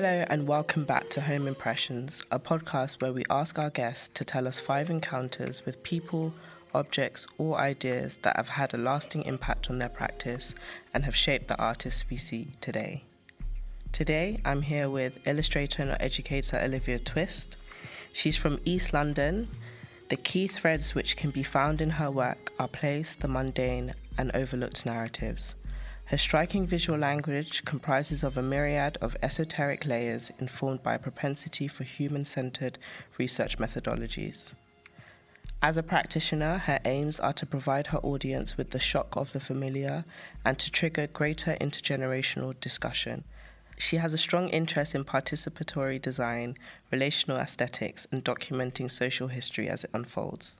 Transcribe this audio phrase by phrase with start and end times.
[0.00, 4.24] Hello, and welcome back to Home Impressions, a podcast where we ask our guests to
[4.24, 6.32] tell us five encounters with people,
[6.72, 10.54] objects, or ideas that have had a lasting impact on their practice
[10.94, 13.02] and have shaped the artists we see today.
[13.90, 17.56] Today, I'm here with illustrator and educator Olivia Twist.
[18.12, 19.48] She's from East London.
[20.10, 24.30] The key threads which can be found in her work are place, the mundane, and
[24.32, 25.56] overlooked narratives.
[26.08, 31.68] Her striking visual language comprises of a myriad of esoteric layers informed by a propensity
[31.68, 32.78] for human centered
[33.18, 34.54] research methodologies.
[35.60, 39.40] As a practitioner, her aims are to provide her audience with the shock of the
[39.40, 40.06] familiar
[40.46, 43.24] and to trigger greater intergenerational discussion.
[43.76, 46.56] She has a strong interest in participatory design,
[46.90, 50.56] relational aesthetics, and documenting social history as it unfolds.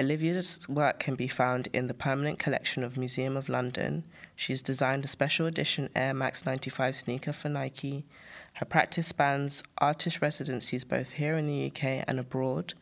[0.00, 4.04] Olivia's work can be found in the permanent collection of Museum of London.
[4.34, 8.06] She has designed a special edition Air Max 95 sneaker for Nike.
[8.54, 12.72] Her practice spans artist residencies both here in the UK and abroad,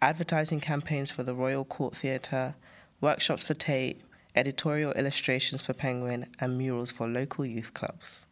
[0.00, 2.54] advertising campaigns for the Royal Court Theatre,
[3.02, 4.00] workshops for Tate,
[4.34, 8.22] editorial illustrations for Penguin, and murals for local youth clubs.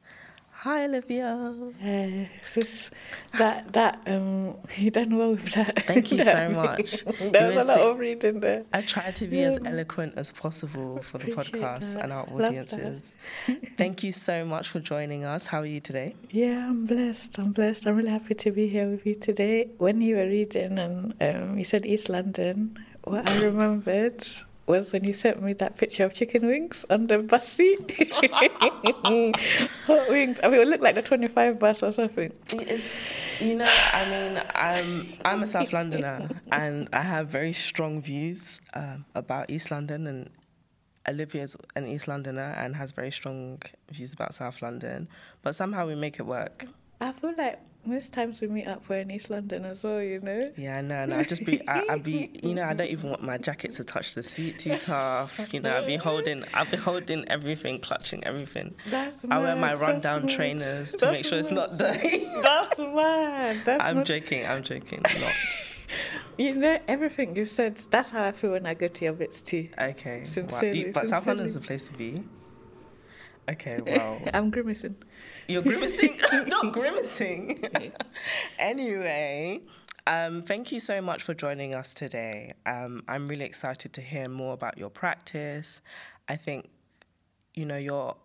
[0.62, 1.55] Hi, Olivia.
[1.83, 2.91] Yeah, this,
[3.39, 5.86] that that um, you done well with that.
[5.86, 7.03] Thank you so much.
[7.33, 8.66] there was a lot of reading there.
[8.70, 9.53] I tried to be yeah.
[9.53, 12.03] as eloquent as possible for the podcast that.
[12.03, 13.14] and our audiences.
[13.78, 15.47] Thank you so much for joining us.
[15.47, 16.14] How are you today?
[16.28, 17.38] Yeah, I'm blessed.
[17.38, 17.86] I'm blessed.
[17.86, 19.70] I'm really happy to be here with you today.
[19.78, 24.27] When you were reading and um, you said East London, what I remembered
[24.71, 28.09] was when you sent me that picture of chicken wings on the bus seat.
[29.87, 30.39] Hot wings.
[30.43, 32.33] I mean, it looked like the 25 bus or something.
[32.53, 33.03] It's,
[33.41, 38.61] you know, I mean, I'm, I'm a South Londoner and I have very strong views
[38.75, 40.31] um, about East London and
[41.09, 45.09] Olivia's an East Londoner and has very strong views about South London,
[45.43, 46.67] but somehow we make it work.
[47.00, 50.21] I feel like most times we meet up for in East London as well, you
[50.21, 50.53] know.
[50.57, 51.19] Yeah, no, no.
[51.19, 53.85] I just be, I, I be, you know, I don't even want my jacket to
[53.85, 55.41] touch the seat too tough.
[55.53, 58.75] You know, I be holding, I be holding everything, clutching everything.
[58.91, 61.45] That's I wear my rundown trainers to That's make sure mad.
[61.45, 62.19] it's not dirty.
[62.43, 63.63] That's mad.
[63.65, 64.07] That's I'm mad.
[64.07, 64.47] joking.
[64.47, 65.01] I'm joking.
[65.03, 65.35] Not.
[66.37, 67.79] You know everything you said.
[67.91, 69.69] That's how I feel when I go to your bits too.
[69.79, 70.25] Okay.
[70.25, 70.91] Sincerely, wow.
[70.95, 72.23] But South London's the place to be.
[73.49, 73.81] Okay.
[73.85, 74.21] Well.
[74.33, 74.97] I'm grimacing.
[75.50, 76.21] You're grimacing?
[76.47, 77.65] Not grimacing.
[78.61, 79.61] anyway,
[80.06, 82.53] um, thank you so much for joining us today.
[82.66, 85.81] Um, I'm really excited to hear more about your practice.
[86.28, 86.69] I think,
[87.55, 88.16] you know, your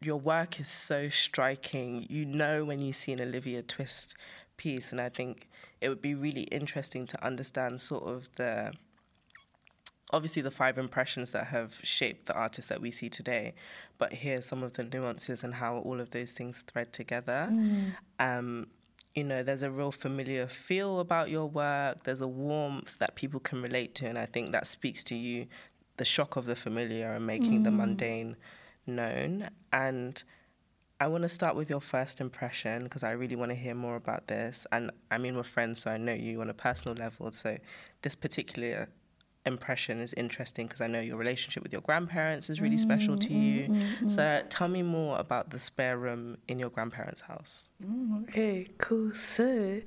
[0.00, 2.06] your work is so striking.
[2.08, 4.14] You know when you see an Olivia Twist
[4.56, 5.48] piece, and I think
[5.80, 8.74] it would be really interesting to understand sort of the
[10.10, 13.54] obviously the five impressions that have shaped the artist that we see today,
[13.98, 17.48] but here's some of the nuances and how all of those things thread together.
[17.50, 17.92] Mm.
[18.18, 18.66] Um,
[19.14, 22.04] you know, there's a real familiar feel about your work.
[22.04, 25.46] There's a warmth that people can relate to, and I think that speaks to you,
[25.96, 27.64] the shock of the familiar and making mm.
[27.64, 28.36] the mundane
[28.86, 29.50] known.
[29.72, 30.22] And
[31.00, 33.96] I want to start with your first impression because I really want to hear more
[33.96, 34.66] about this.
[34.72, 37.30] And I mean, we're friends, so I know you on a personal level.
[37.32, 37.58] So,
[38.02, 38.88] this particular
[39.48, 43.16] impression is interesting because I know your relationship with your grandparents is really mm, special
[43.16, 43.68] to mm, you.
[43.68, 47.70] Mm, mm, so tell me more about the spare room in your grandparents' house.
[47.84, 49.12] Mm, okay, cool.
[49.14, 49.80] So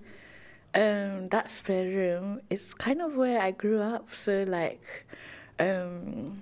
[0.75, 4.09] um, that spare room is kind of where I grew up.
[4.13, 4.83] So like.
[5.59, 6.41] Um,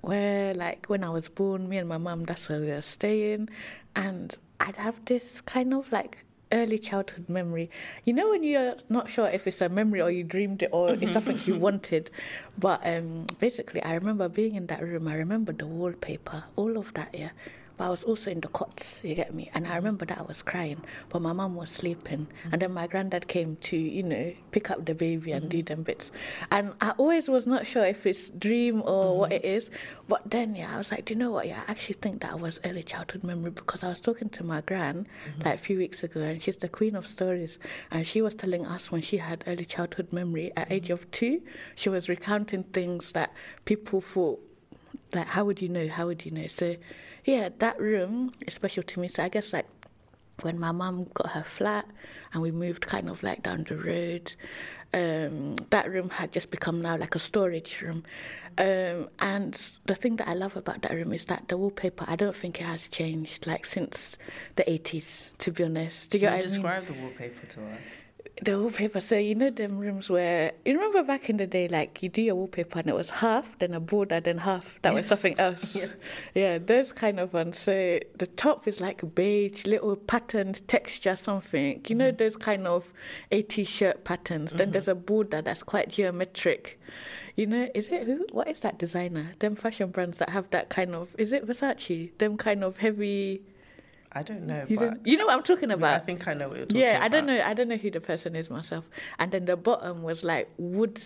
[0.00, 3.50] where like when I was born, me and my mum, that's where we were staying,
[3.94, 7.70] and I'd have this kind of like early childhood memory.
[8.04, 10.90] You know when you're not sure if it's a memory or you dreamed it or
[10.90, 11.12] it's mm-hmm.
[11.12, 12.10] something you wanted.
[12.58, 15.08] But um, basically, I remember being in that room.
[15.08, 17.14] I remember the wallpaper, all of that.
[17.14, 17.30] Yeah,
[17.80, 19.50] but I was also in the cots, you get me?
[19.54, 22.26] And I remember that I was crying, but my mum was sleeping.
[22.26, 22.52] Mm-hmm.
[22.52, 25.48] And then my granddad came to, you know, pick up the baby and mm-hmm.
[25.48, 26.10] do them bits.
[26.50, 29.18] And I always was not sure if it's dream or mm-hmm.
[29.20, 29.70] what it is.
[30.08, 31.46] But then, yeah, I was like, do you know what?
[31.46, 34.60] Yeah, I actually think that was early childhood memory because I was talking to my
[34.60, 35.40] gran mm-hmm.
[35.48, 37.58] like a few weeks ago, and she's the queen of stories.
[37.90, 41.40] And she was telling us when she had early childhood memory at age of two,
[41.76, 43.32] she was recounting things that
[43.64, 44.38] people thought,
[45.14, 45.88] like, how would you know?
[45.88, 46.46] How would you know?
[46.46, 46.76] So,
[47.24, 49.08] yeah, that room is special to me.
[49.08, 49.66] So I guess like
[50.42, 51.86] when my mum got her flat
[52.32, 54.34] and we moved kind of like down the road,
[54.92, 58.04] um, that room had just become now like a storage room.
[58.58, 62.16] Um, and the thing that I love about that room is that the wallpaper, I
[62.16, 64.18] don't think it has changed like since
[64.56, 66.10] the 80s, to be honest.
[66.10, 66.98] Do you, describe mean?
[66.98, 67.80] the wallpaper to us?
[68.42, 69.00] The wallpaper.
[69.00, 72.22] So you know them rooms where you remember back in the day, like you do
[72.22, 74.78] your wallpaper and it was half, then a border, then half.
[74.82, 75.76] That was something else.
[75.80, 75.86] Yeah.
[76.34, 77.58] yeah, those kind of ones.
[77.58, 81.82] So the top is like beige, little patterned texture, something.
[81.88, 82.16] You know mm-hmm.
[82.16, 82.92] those kind of
[83.30, 84.52] a t-shirt patterns.
[84.52, 84.72] Then mm-hmm.
[84.72, 86.78] there's a border that's quite geometric.
[87.36, 88.26] You know, is it who?
[88.32, 89.32] What is that designer?
[89.38, 91.14] Them fashion brands that have that kind of.
[91.18, 92.16] Is it Versace?
[92.18, 93.42] Them kind of heavy.
[94.12, 95.94] I don't know, You, but don't, you know what I'm talking about.
[96.02, 97.00] I think I know what you're talking Yeah, about.
[97.00, 97.42] Yeah, I don't know.
[97.42, 98.88] I don't know who the person is myself.
[99.18, 101.04] And then the bottom was like wood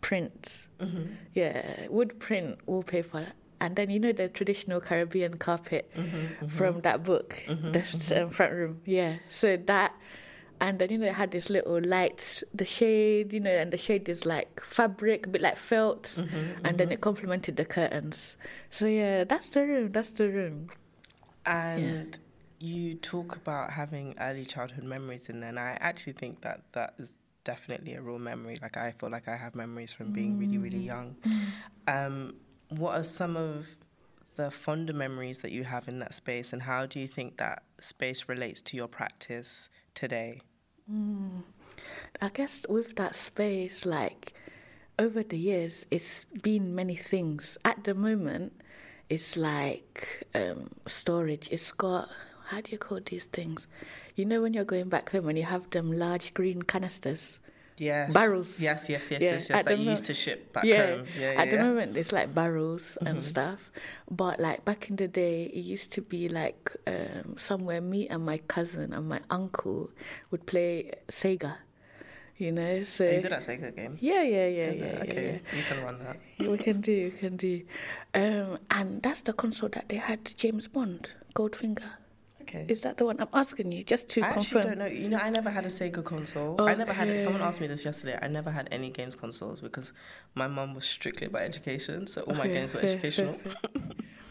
[0.00, 0.66] print.
[0.80, 1.04] Mm-hmm.
[1.34, 3.28] Yeah, wood print wallpaper.
[3.60, 8.52] And then you know the traditional Caribbean carpet Mm-hmm, from that book, the um, front
[8.52, 8.80] room.
[8.84, 9.94] Yeah, so that.
[10.60, 13.76] And then you know it had this little light, the shade, you know, and the
[13.78, 18.36] shade is like fabric, a bit like felt, Mm-hmm, and then it complemented the curtains.
[18.70, 19.92] So yeah, that's the room.
[19.92, 20.68] That's the room.
[21.46, 22.18] And
[22.64, 26.94] you talk about having early childhood memories in there, and I actually think that that
[26.98, 28.58] is definitely a real memory.
[28.60, 31.16] Like I feel like I have memories from being really, really young.
[31.86, 32.36] Um,
[32.70, 33.66] what are some of
[34.36, 37.62] the fonder memories that you have in that space, and how do you think that
[37.80, 40.40] space relates to your practice today?
[42.20, 44.32] I guess with that space, like
[44.98, 47.58] over the years, it's been many things.
[47.64, 48.54] At the moment,
[49.10, 51.48] it's like um, storage.
[51.50, 52.08] It's got
[52.46, 53.66] how do you call these things?
[54.16, 57.40] You know, when you're going back home and you have them large green canisters.
[57.76, 58.12] Yes.
[58.12, 58.60] Barrels.
[58.60, 59.58] Yes, yes, yes, Yeah, yes, yes.
[59.58, 61.06] at That you used to ship back yeah, home.
[61.18, 61.42] Yeah, yeah.
[61.42, 63.72] at the moment it's like barrels and stuff.
[64.08, 68.24] But like back in the day, it used to be like um, somewhere me and
[68.24, 69.90] my cousin and my uncle
[70.30, 71.56] would play Sega.
[72.36, 73.96] You know, so Are you good at Sega game?
[74.00, 74.94] yeah, yeah, yeah, Is yeah, it?
[74.94, 76.16] yeah, okay, you can run that.
[76.38, 77.62] We can do, we can do.
[78.12, 81.90] Um, and that's the console that they had James Bond, Goldfinger.
[82.44, 82.66] Okay.
[82.68, 83.20] Is that the one?
[83.20, 84.62] I'm asking you just to I actually confirm.
[84.62, 84.86] don't know.
[84.86, 86.60] You know, I never had a Sega console.
[86.60, 87.08] I never had.
[87.08, 87.20] it.
[87.20, 88.18] Someone asked me this yesterday.
[88.20, 89.92] I never had any games consoles because
[90.34, 93.38] my mum was strictly about education, so all my games were fair, fair, educational.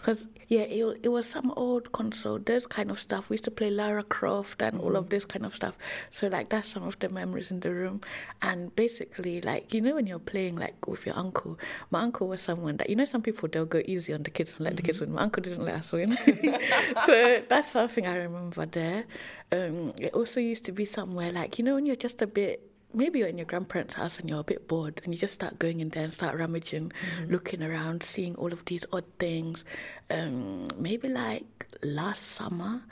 [0.03, 3.29] Because yeah, it, it was some old console, those kind of stuff.
[3.29, 4.95] We used to play Lara Croft and all Mm-hmm.
[4.97, 5.77] of this kind of stuff.
[6.11, 8.01] So like that's some of the memories in the room.
[8.41, 11.57] And basically, like you know, when you're playing like with your uncle,
[11.89, 14.51] my uncle was someone that you know, some people they'll go easy on the kids
[14.57, 15.11] and let the kids Mm-hmm.
[15.11, 15.15] win.
[15.15, 16.17] My uncle didn't let us win,
[17.05, 19.05] so that's something I remember there.
[19.53, 22.69] Um, it also used to be somewhere like you know when you're just a bit
[22.93, 25.59] maybe you're in your grandparents' house and you're a bit bored and you just start
[25.59, 26.91] going in there and start rummaging,
[27.27, 29.65] looking around, seeing all of these odd things.
[30.09, 32.83] Um, maybe like last summer,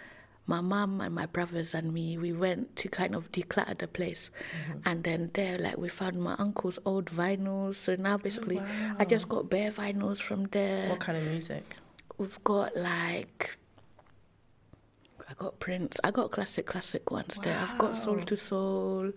[0.47, 4.31] my mum and my brothers and me, we went to kind of declutter the place.
[4.85, 7.75] And then there, like, we found my uncle's old vinyls.
[7.75, 8.61] So now basically,
[8.99, 10.89] I just got bare vinyls from there.
[10.89, 11.63] What kind of music?
[12.17, 13.57] We've got like
[15.29, 15.97] I got Prince.
[16.03, 17.57] I got classic classic ones there.
[17.57, 19.11] I've got Soul II Soul.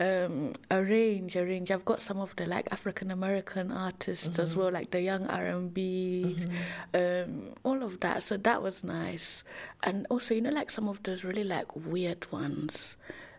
[0.00, 1.72] Um, a range, a range.
[1.72, 5.46] I've got some of the like African American artists as well, like the young R
[5.46, 6.36] and B,
[6.94, 8.22] um, all of that.
[8.22, 9.42] So that was nice,
[9.82, 12.94] and also you know like some of those really like weird ones,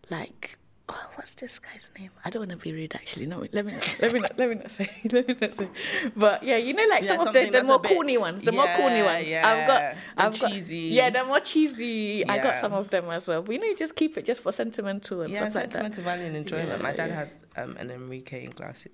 [0.10, 0.59] like
[0.90, 2.10] oh, what's this guy's name?
[2.26, 3.26] I don't want to be rude actually.
[3.28, 5.70] No, let me not, let me not, let me not say, let me not say.
[6.16, 8.52] But yeah, you know like Yeah, some of the, the more bit- corny ones, the
[8.52, 9.30] more corny Yeah, ones.
[9.34, 10.76] I've got, I've got, cheesy.
[10.78, 12.26] yeah, the more cheesy.
[12.28, 13.42] I got some of them as well.
[13.42, 15.78] But you know, you just keep it just for sentimental and Yeah, stuff like that.
[15.78, 16.82] Yeah, sentimental value and enjoyment.
[16.82, 17.16] my dad yeah.
[17.16, 18.48] had um, an Enrique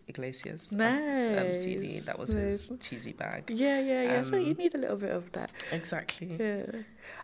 [0.07, 1.63] Iglesias um, Nice.
[1.63, 1.99] CD.
[1.99, 3.49] That was his cheesy bag.
[3.49, 4.23] Yeah, yeah, yeah.
[4.23, 5.51] so you Um, need a little bit of that.
[5.71, 6.35] Exactly.
[6.39, 6.65] Yeah.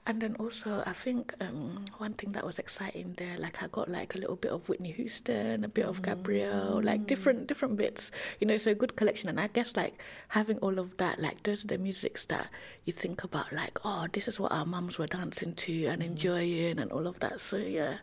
[0.06, 3.88] And then also, I think um, one thing that was exciting there, like I got
[3.90, 8.12] like a little bit of Whitney Houston, a bit of Gabrielle, like different different bits.
[8.40, 9.30] You know, so a good collection.
[9.30, 12.50] And I guess like having all of that, like those are the musics that
[12.86, 16.78] you think about, like oh, this is what our mums were dancing to and enjoying
[16.80, 17.40] and all of that.
[17.40, 17.98] So yeah,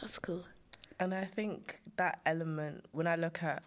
[0.00, 0.44] that's cool.
[1.00, 3.62] And I think that element, when I look at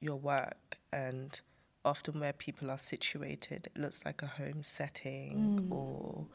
[0.00, 1.38] your work and
[1.84, 5.70] often where people are situated, it looks like a home setting mm.
[5.70, 6.26] or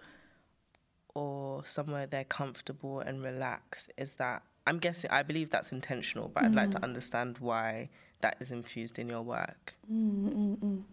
[1.15, 3.91] or somewhere they're comfortable and relaxed.
[3.97, 6.83] Is that I'm guessing I believe that's intentional, but I'd like to mm.
[6.83, 7.89] understand why
[8.21, 9.73] that is infused in your work.
[9.91, 10.83] Mm-mm-mm.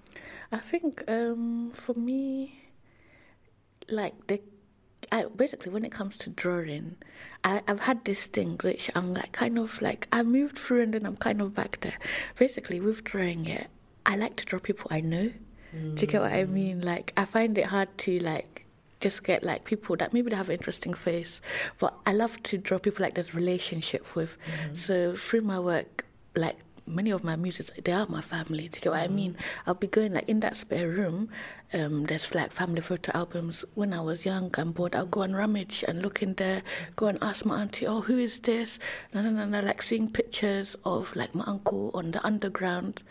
[0.50, 2.60] I think um, for me,
[3.88, 4.40] like the,
[5.12, 6.96] I basically when it comes to drawing,
[7.44, 10.94] I, I've had this thing which I'm like kind of like I moved through and
[10.94, 11.98] then I'm kind of back there.
[12.38, 13.68] Basically, with drawing it,
[14.06, 15.30] I like to draw people I know.
[15.72, 16.50] Do you get what I mm.
[16.50, 16.80] mean?
[16.80, 18.66] Like I find it hard to like
[19.00, 21.40] just get like people that maybe they have an interesting face,
[21.78, 24.36] but I love to draw people like there's relationship with.
[24.46, 24.74] Mm-hmm.
[24.74, 26.04] So through my work,
[26.34, 28.68] like many of my muses they are my family.
[28.68, 29.36] Do you get what I mean?
[29.66, 31.28] I'll be going like in that spare room.
[31.72, 33.64] Um, there's like family photo albums.
[33.74, 36.62] When I was young and bored, I'll go and rummage and look in there.
[36.96, 38.78] Go and ask my auntie, "Oh, who is this?"
[39.14, 39.60] No, no, no, no.
[39.60, 43.02] Like seeing pictures of like my uncle on the underground,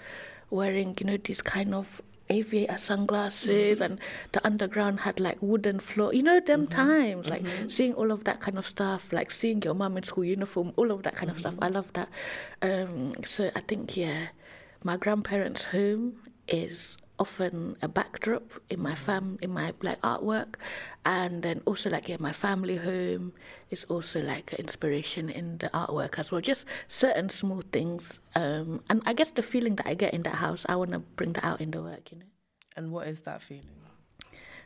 [0.49, 2.01] wearing you know these kind of
[2.31, 3.83] aviator sunglasses mm-hmm.
[3.83, 3.99] and
[4.31, 6.89] the underground had like wooden floor you know them mm-hmm.
[6.89, 7.67] times like mm-hmm.
[7.67, 10.91] seeing all of that kind of stuff like seeing your mum in school uniform all
[10.91, 11.65] of that kind of stuff mm-hmm.
[11.65, 12.09] i love that
[12.61, 14.27] um, so i think yeah
[14.83, 16.15] my grandparents home
[16.47, 20.55] is often a backdrop in my fam in my like artwork.
[21.05, 23.33] And then also like yeah my family home
[23.69, 26.41] is also like inspiration in the artwork as well.
[26.41, 28.19] Just certain small things.
[28.33, 30.99] Um, and i guess the feeling that i get in that house i want to
[30.99, 32.29] bring that out in the work you know?
[32.77, 33.67] And what is that feeling?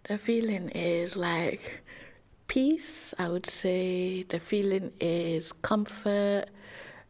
[0.07, 1.81] The feeling is like
[2.47, 4.23] peace i would say.
[4.23, 6.45] The feeling is comfort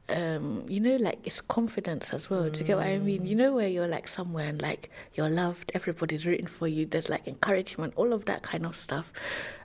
[0.10, 2.50] um, you know, like it's confidence as well.
[2.50, 3.26] Do you get what I mean?
[3.26, 7.10] You know, where you're like somewhere and like you're loved, everybody's rooting for you, there's
[7.10, 9.12] like encouragement, all of that kind of stuff.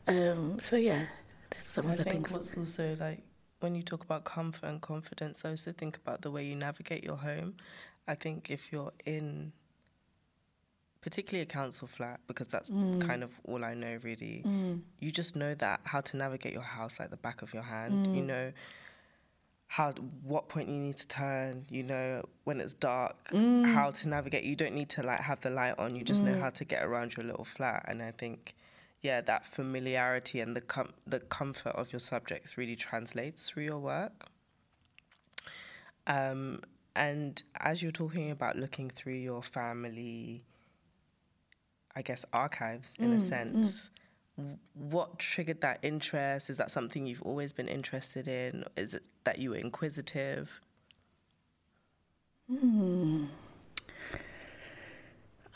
[0.08, 1.06] Um, so, yeah,
[1.50, 2.30] that's some I of the think things.
[2.30, 3.22] what's also like
[3.60, 7.04] when you talk about comfort and confidence, I also think about the way you navigate
[7.04, 7.54] your home.
[8.08, 9.52] I think if you're in
[11.02, 13.00] particularly a council flat because that's mm.
[13.06, 14.42] kind of all I know really.
[14.46, 14.80] Mm.
[14.98, 18.06] You just know that how to navigate your house like the back of your hand.
[18.06, 18.16] Mm.
[18.16, 18.52] You know
[19.70, 19.92] how
[20.24, 23.64] what point you need to turn you know when it's dark mm.
[23.72, 26.26] how to navigate you don't need to like have the light on you just mm.
[26.26, 28.56] know how to get around your little flat and i think
[29.00, 33.78] yeah that familiarity and the com- the comfort of your subjects really translates through your
[33.78, 34.26] work
[36.08, 36.60] um,
[36.96, 40.42] and as you're talking about looking through your family
[41.94, 43.18] i guess archives in mm.
[43.18, 43.90] a sense
[44.74, 46.50] what triggered that interest?
[46.50, 48.64] Is that something you've always been interested in?
[48.76, 50.60] Is it that you were inquisitive?
[52.48, 52.99] Hmm.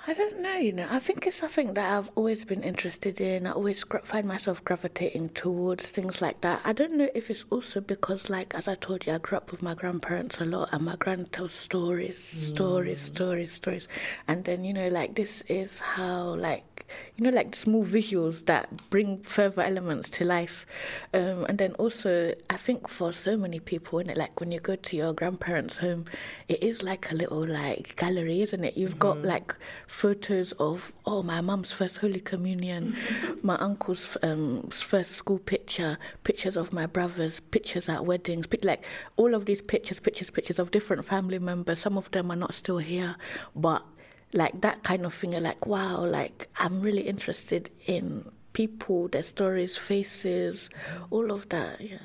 [0.06, 0.86] I don't know, you know.
[0.90, 3.46] I think it's something that I've always been interested in.
[3.46, 6.60] I always find myself gravitating towards things like that.
[6.62, 9.50] I don't know if it's also because, like, as I told you, I grew up
[9.50, 12.44] with my grandparents a lot, and my grand tells stories, mm.
[12.44, 13.88] stories, stories, stories.
[14.28, 16.84] And then, you know, like, this is how, like,
[17.16, 20.66] you know, like small visuals that bring further elements to life.
[21.14, 24.60] Um, and then also, I think for so many people, in it, like, when you
[24.60, 26.04] go to your grandparents' home,
[26.46, 28.76] it is like a little, like, gallery, isn't it?
[28.76, 28.98] You've mm-hmm.
[28.98, 29.54] got, like,
[29.94, 32.96] photos of oh my mum's first Holy Communion,
[33.42, 38.84] my uncle's um, first school picture, pictures of my brothers, pictures at weddings, like
[39.16, 41.78] all of these pictures, pictures, pictures of different family members.
[41.78, 43.14] Some of them are not still here,
[43.54, 43.84] but
[44.32, 45.30] like that kind of thing.
[45.40, 50.70] Like wow, like I'm really interested in people, their stories, faces,
[51.10, 51.80] all of that.
[51.80, 51.98] Yeah.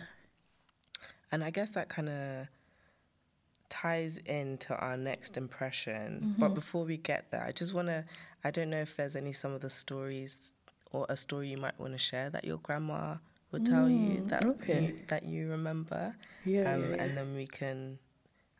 [1.31, 2.47] And I guess that kind of
[3.69, 6.21] ties into our next impression.
[6.23, 6.41] Mm-hmm.
[6.41, 8.05] But before we get there, I just want to,
[8.43, 10.53] I don't know if there's any some of the stories
[10.91, 13.15] or a story you might want to share that your grandma
[13.51, 14.81] would tell mm, you that okay.
[14.81, 16.15] you, that you remember.
[16.45, 17.99] Yeah, um, yeah, yeah, And then we can,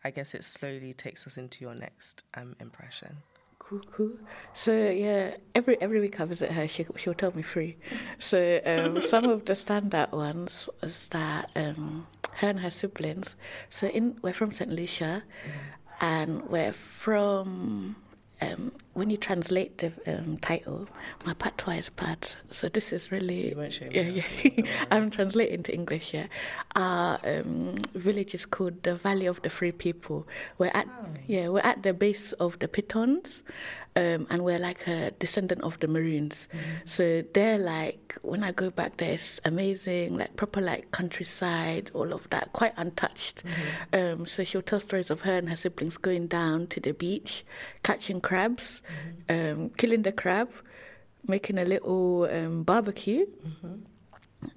[0.04, 3.18] I guess it slowly takes us into your next um, impression.
[3.60, 4.12] Cool, cool.
[4.54, 7.78] So yeah, every every week I visit her, she she'll tell me free.
[8.18, 13.36] So um, some of the standout ones is that um, her and her siblings.
[13.70, 14.72] So in we're from St.
[14.72, 16.06] Lucia, mm-hmm.
[16.06, 17.96] and we're from.
[18.42, 20.88] Um, when you translate the um, title,
[21.26, 23.56] my patois is bad, so this is really
[23.90, 24.64] yeah, yeah.
[24.92, 26.14] I'm translating to English.
[26.14, 26.28] Yeah,
[26.76, 30.28] our um, village is called the Valley of the Free People.
[30.58, 31.14] We're at oh.
[31.28, 33.42] yeah, we're at the base of the Pitons,
[33.96, 36.48] um, and we're like a descendant of the Maroons.
[36.52, 36.66] Mm-hmm.
[36.86, 42.14] So they're like, when I go back there, it's amazing, like proper like countryside, all
[42.14, 43.44] of that, quite untouched.
[43.44, 44.22] Mm-hmm.
[44.22, 47.44] Um, so she'll tell stories of her and her siblings going down to the beach,
[47.84, 48.82] catching crabs,
[49.30, 49.62] mm-hmm.
[49.62, 50.50] um, killing the crab,
[51.28, 53.76] making a little um, barbecue, mm-hmm.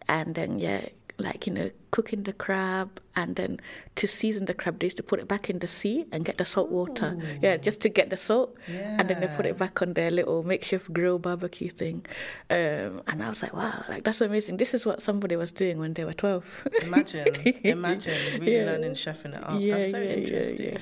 [0.09, 0.87] and then yeah
[1.23, 3.61] like you know cooking the crab and then
[3.95, 6.39] to season the crab they used to put it back in the sea and get
[6.39, 7.17] the salt water.
[7.41, 8.57] Yeah just to get the salt.
[8.67, 8.97] Yeah.
[8.99, 12.05] and then they put it back on their little makeshift grill barbecue thing.
[12.51, 14.57] Um, and i was like wow like that's amazing.
[14.57, 17.35] This is what somebody was doing when they were 12 imagine.
[17.65, 18.65] Imagine really yeah.
[18.65, 19.61] learning chefing it up.
[19.61, 20.79] Yeah, that's so yeah, interesting.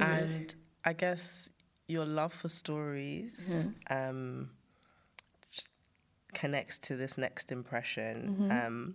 [0.00, 0.54] and
[0.84, 1.48] i guess
[1.86, 3.50] your love for stories
[3.90, 4.50] um,
[6.32, 8.50] connects to this next impression mm-hmm.
[8.50, 8.94] um,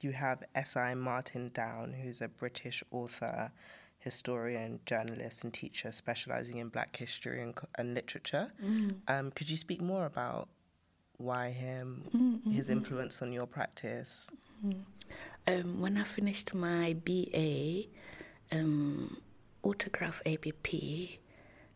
[0.00, 0.94] you have S.I.
[0.94, 3.52] Martin Down, who's a British author,
[3.98, 8.52] historian, journalist, and teacher specializing in black history and, and literature.
[8.64, 8.96] Mm.
[9.08, 10.48] Um, could you speak more about
[11.18, 12.50] why him, mm-hmm.
[12.50, 14.28] his influence on your practice?
[14.64, 14.80] Mm-hmm.
[15.46, 17.84] Um, when I finished my BA,
[18.50, 19.18] um,
[19.62, 21.20] Autograph ABP.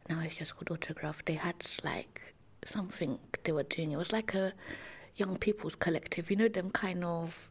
[0.09, 1.25] Now it's just called Autograph.
[1.25, 2.35] They had like
[2.65, 3.93] something they were doing.
[3.93, 4.53] It was like a
[5.17, 6.31] young people's collective.
[6.31, 7.51] You know them kind of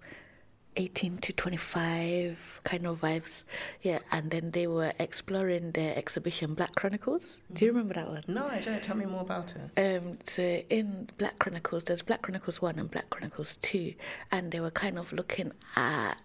[0.77, 3.43] 18 to 25 kind of vibes.
[3.81, 7.23] Yeah, and then they were exploring their exhibition Black Chronicles.
[7.23, 7.53] Mm-hmm.
[7.53, 8.23] Do you remember that one?
[8.27, 8.81] No, I don't.
[8.83, 9.97] Tell me more about it.
[9.97, 13.93] Um, so in Black Chronicles, there's Black Chronicles 1 and Black Chronicles 2,
[14.31, 16.15] and they were kind of looking at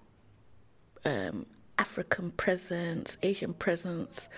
[1.04, 1.46] um,
[1.78, 4.28] African presence, Asian presence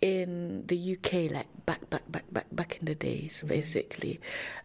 [0.00, 3.48] in the UK, like back, back, back, back, back in the days, mm-hmm.
[3.48, 4.20] basically.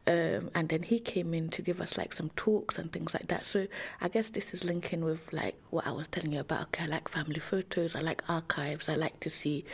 [0.05, 3.27] Um, and then he came in to give us like some talks and things like
[3.27, 3.45] that.
[3.45, 3.67] So
[4.01, 6.61] I guess this is linking with like what I was telling you about.
[6.67, 9.65] Okay, I like family photos, I like archives, I like to see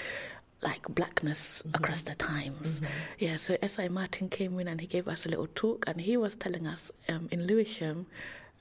[0.61, 1.75] like blackness mm-hmm.
[1.75, 2.75] across the times.
[2.79, 2.85] Mm-hmm.
[3.19, 3.89] Yeah, so S.I.
[3.89, 6.91] Martin came in and he gave us a little talk and he was telling us
[7.09, 8.07] um, in Lewisham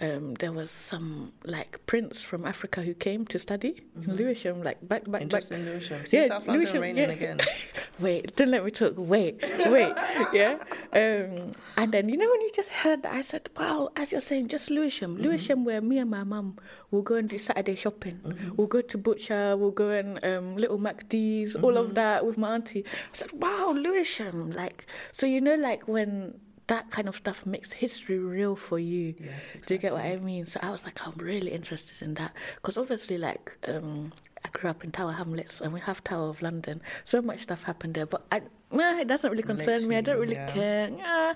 [0.01, 4.11] um, there was some like prince from Africa who came to study mm-hmm.
[4.11, 5.51] in Lewisham, like back, back, back.
[5.51, 6.07] in Lewisham.
[6.07, 7.15] See yeah, South London Lewisham, raining yeah.
[7.15, 7.41] again.
[7.99, 8.95] wait, don't let me talk.
[8.97, 9.93] Wait, wait,
[10.33, 10.59] yeah.
[10.93, 14.21] Um, and then you know when you just heard that, I said, "Wow!" As you're
[14.21, 15.25] saying, just Lewisham, mm-hmm.
[15.25, 16.59] Lewisham, where me and my mum
[16.93, 18.21] will go and do Saturday shopping.
[18.25, 18.55] Mm-hmm.
[18.57, 19.57] We'll go to butcher.
[19.57, 21.95] We'll go and um, little MacD's, all of mm-hmm.
[21.95, 22.85] that with my auntie.
[22.87, 26.39] I said, "Wow, Lewisham!" Like so, you know, like when
[26.69, 29.15] that kind of stuff makes history real for you.
[29.19, 29.61] Yes, exactly.
[29.67, 30.47] Do you get what I mean?
[30.47, 34.13] So I was like, I'm really interested in that because obviously, like, um,
[34.45, 36.81] I grew up in Tower Hamlets and we have Tower of London.
[37.05, 39.97] So much stuff happened there, but I, it doesn't really concern me.
[39.97, 40.53] I don't really yeah.
[40.53, 40.91] care.
[40.91, 41.35] Yeah,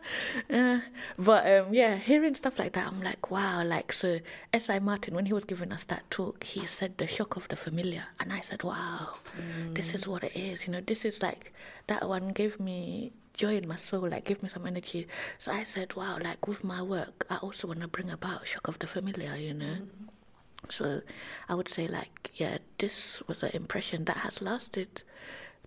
[0.51, 0.81] yeah.
[1.19, 3.65] But um, yeah, hearing stuff like that, I'm like, wow.
[3.65, 4.21] Like so,
[4.53, 4.81] S.I.
[4.81, 8.05] Martin, when he was giving us that talk, he said the shock of the familiar,
[8.21, 9.75] and I said, wow, mm.
[9.75, 10.67] this is what it is.
[10.67, 11.55] You know, this is like
[11.87, 15.07] that one gave me joy in my soul, like give me some energy.
[15.39, 18.69] So I said, wow, like with my work, I also want to bring about shock
[18.69, 19.65] of the familiar, you know.
[19.65, 20.05] Mm-hmm.
[20.71, 21.01] So
[21.49, 25.03] I would say, like, yeah, this was an impression that has lasted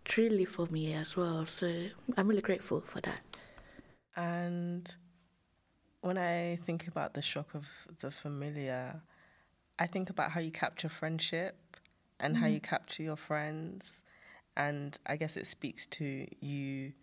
[0.06, 1.46] truly for me as well.
[1.46, 3.22] So I'm really grateful for that.
[4.16, 4.94] And
[6.02, 7.66] when I think about the shock of
[8.00, 9.02] the familiar,
[9.78, 11.78] I think about how you capture friendship
[12.20, 12.44] and mm-hmm.
[12.44, 14.02] how you capture your friends.
[14.56, 16.94] And I guess it speaks to you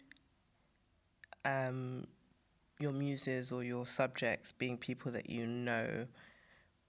[1.44, 2.06] um,
[2.78, 6.07] your muses or your subjects being people that you know,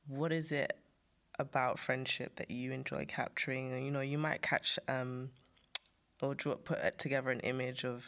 [0.08, 0.78] what is it
[1.40, 3.84] about friendship that you enjoy capturing?
[3.84, 5.30] You know, you might catch um,
[6.22, 8.06] or draw, put together an image of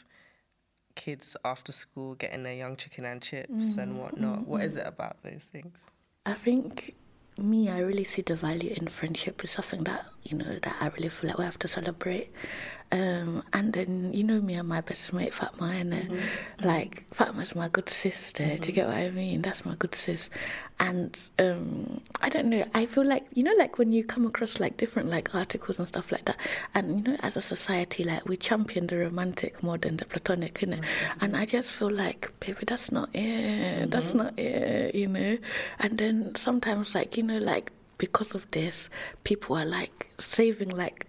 [0.96, 3.80] kids after school getting their young chicken and chips mm-hmm.
[3.80, 4.40] and whatnot.
[4.40, 4.50] Mm-hmm.
[4.50, 5.78] What is it about those things?
[6.26, 6.96] I think
[7.38, 9.42] me, I really see the value in friendship.
[9.44, 12.32] It's something that you know that I really feel like we have to celebrate.
[12.92, 16.66] Um, and then you know me and my best mate Fatma, and mm-hmm.
[16.66, 18.44] like Fatma's my good sister.
[18.44, 18.62] Mm-hmm.
[18.62, 19.42] Do you get what I mean?
[19.42, 20.30] That's my good sis.
[20.80, 22.64] And um, I don't know.
[22.74, 25.88] I feel like you know, like when you come across like different like articles and
[25.88, 26.38] stuff like that,
[26.74, 30.54] and you know, as a society, like we champion the romantic more than the platonic,
[30.56, 30.82] innit?
[30.82, 31.26] Mm-hmm.
[31.26, 33.90] And I just feel like, baby, that's not it.
[33.90, 34.18] That's mm-hmm.
[34.18, 34.94] not it.
[34.94, 35.38] You know.
[35.80, 38.90] And then sometimes, like you know, like because of this,
[39.24, 41.08] people are like saving like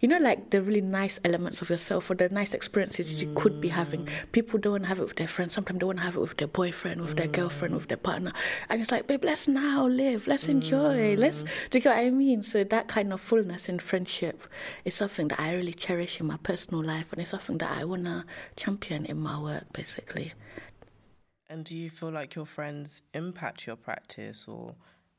[0.00, 3.20] you know, like the really nice elements of yourself or the nice experiences mm.
[3.20, 4.04] you could be having.
[4.04, 4.10] Mm.
[4.32, 5.54] People don't want to have it with their friends.
[5.54, 7.16] Sometimes they want to have it with their boyfriend, with mm.
[7.16, 8.32] their girlfriend, with their partner.
[8.68, 10.26] And it's like, babe, let's now live.
[10.26, 11.16] Let's enjoy.
[11.16, 11.48] Let's, mm.
[11.70, 12.42] do you get what I mean?
[12.42, 14.42] So that kind of fullness in friendship
[14.84, 17.12] is something that I really cherish in my personal life.
[17.12, 18.24] And it's something that I want to
[18.56, 20.34] champion in my work, basically.
[21.48, 24.74] And do you feel like your friends impact your practice or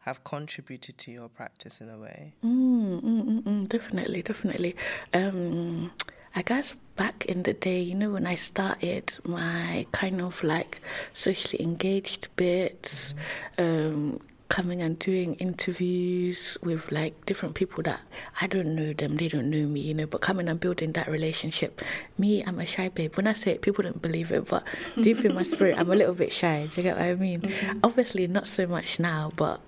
[0.08, 2.34] have contributed to your practice in a way?
[2.44, 4.74] Mm, mm, mm, mm, definitely, definitely.
[5.14, 5.92] Um,
[6.34, 10.80] I guess back in the day, you know, when I started my kind of like
[11.14, 13.16] socially engaged bits,
[13.58, 18.00] um, coming and doing interviews with like different people that
[18.40, 21.08] I don't know them, they don't know me, you know, but coming and building that
[21.10, 21.82] relationship.
[22.18, 23.18] Me, I'm a shy babe.
[23.18, 24.64] When I say it, people don't believe it, but
[24.96, 26.70] deep in my spirit, I'm a little bit shy.
[26.74, 27.42] Do you get what I mean?
[27.42, 27.80] Mm-hmm.
[27.84, 29.60] Obviously, not so much now, but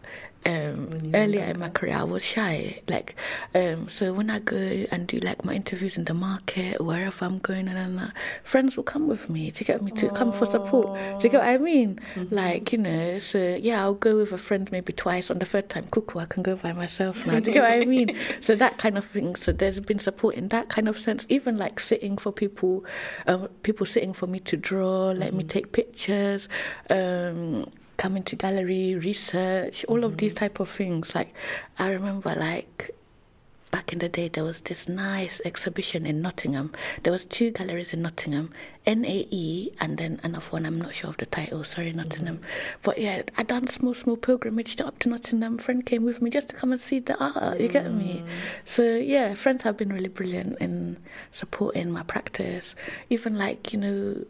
[0.45, 2.82] um, earlier in my career, I was shy.
[2.88, 3.15] Like,
[3.54, 7.39] um, so when I go and do like my interviews in the market, wherever I'm
[7.39, 10.15] going, and, and friends will come with me to get me to Aww.
[10.15, 10.97] come for support.
[11.19, 11.99] Do you get what I mean?
[12.15, 12.34] Mm-hmm.
[12.34, 15.30] Like, you know, so yeah, I'll go with a friend maybe twice.
[15.30, 17.39] On the third time, cuckoo, I can go by myself now.
[17.39, 18.15] Do you get what I mean?
[18.41, 19.36] So that kind of thing.
[19.36, 21.25] So there's been support in that kind of sense.
[21.30, 22.86] Even like sitting for people,
[23.28, 25.38] uh, people sitting for me to draw, let mm-hmm.
[25.38, 26.47] me take pictures.
[26.89, 27.65] Um,
[27.99, 30.05] coming to gallery, research, all mm-hmm.
[30.05, 30.45] of these mm-hmm.
[30.45, 31.13] type of things.
[31.13, 31.33] Like
[31.77, 32.95] I remember like
[33.71, 36.71] back in the day, there was this nice exhibition in Nottingham.
[37.03, 38.51] There was two galleries in Nottingham,
[38.88, 40.65] NAE, and then another one.
[40.65, 41.63] I'm not sure of the title.
[41.63, 42.38] Sorry, Nottingham.
[42.38, 42.79] Mm-hmm.
[42.81, 45.57] But yeah, I done small, small pilgrimage up to Nottingham.
[45.59, 47.59] Friend came with me just to come and see the art.
[47.59, 47.97] You get mm.
[47.97, 48.23] me?
[48.65, 50.97] So yeah, friends have been really brilliant in
[51.31, 52.75] supporting my practice.
[53.09, 54.25] Even like you know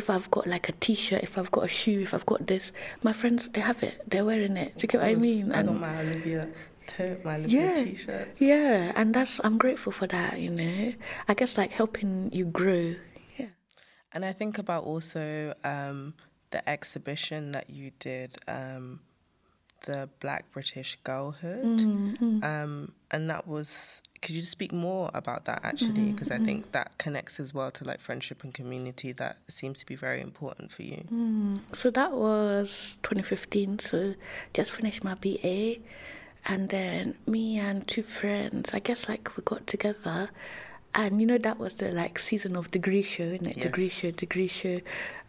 [0.00, 2.72] if I've got like a t-shirt, if I've got a shoe, if I've got this,
[3.02, 4.70] my friends they have it, they're wearing it.
[4.76, 5.52] Do you get what I mean?
[5.52, 6.48] I don't mind Olivia
[6.86, 8.40] tote, my Olivia yeah, t-shirts.
[8.40, 10.40] Yeah, and that's I'm grateful for that.
[10.40, 10.92] You know,
[11.28, 12.96] I guess like helping you grow.
[13.38, 13.52] Yeah,
[14.12, 16.14] and I think about also um,
[16.50, 18.38] the exhibition that you did.
[18.48, 19.00] Um,
[19.86, 22.44] the Black British Girlhood, mm-hmm.
[22.44, 26.42] um, and that was could you speak more about that actually because mm-hmm.
[26.42, 29.94] i think that connects as well to like friendship and community that seems to be
[29.94, 31.58] very important for you mm.
[31.74, 34.14] so that was 2015 so
[34.52, 35.76] just finished my ba
[36.46, 40.30] and then me and two friends i guess like we got together
[40.94, 43.42] and you know that was the like season of degree show, it?
[43.42, 43.54] Yes.
[43.54, 44.80] Degree show, degree show,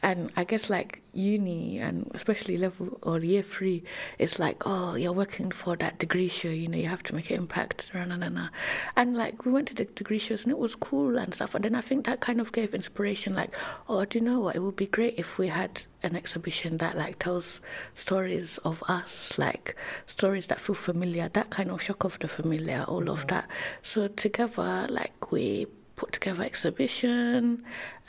[0.03, 3.83] and I guess like uni and especially level or year three,
[4.17, 7.29] it's like oh you're working for that degree show, you know you have to make
[7.29, 8.49] an impact, rah, rah, rah,
[8.95, 11.63] and like we went to the degree shows and it was cool and stuff, and
[11.65, 13.53] then I think that kind of gave inspiration, like
[13.87, 16.97] oh do you know what it would be great if we had an exhibition that
[16.97, 17.61] like tells
[17.95, 19.75] stories of us, like
[20.07, 23.09] stories that feel familiar, that kind of shock of the familiar, all mm-hmm.
[23.09, 23.47] of that.
[23.81, 25.67] So together, like we
[26.01, 27.63] put together exhibition.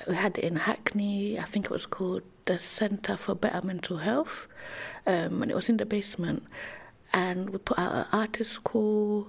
[0.09, 1.39] We had it in Hackney.
[1.39, 4.47] I think it was called the Centre for Better Mental Health,
[5.07, 6.43] um, and it was in the basement.
[7.13, 9.29] And we put out an artist school,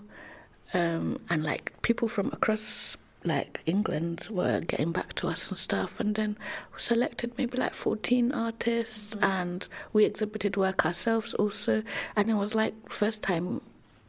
[0.73, 2.95] um, and like people from across
[3.25, 5.99] like England were getting back to us and stuff.
[5.99, 6.37] And then
[6.73, 9.25] we selected maybe like 14 artists mm-hmm.
[9.25, 11.83] and we exhibited work ourselves also.
[12.15, 13.59] And it was like first time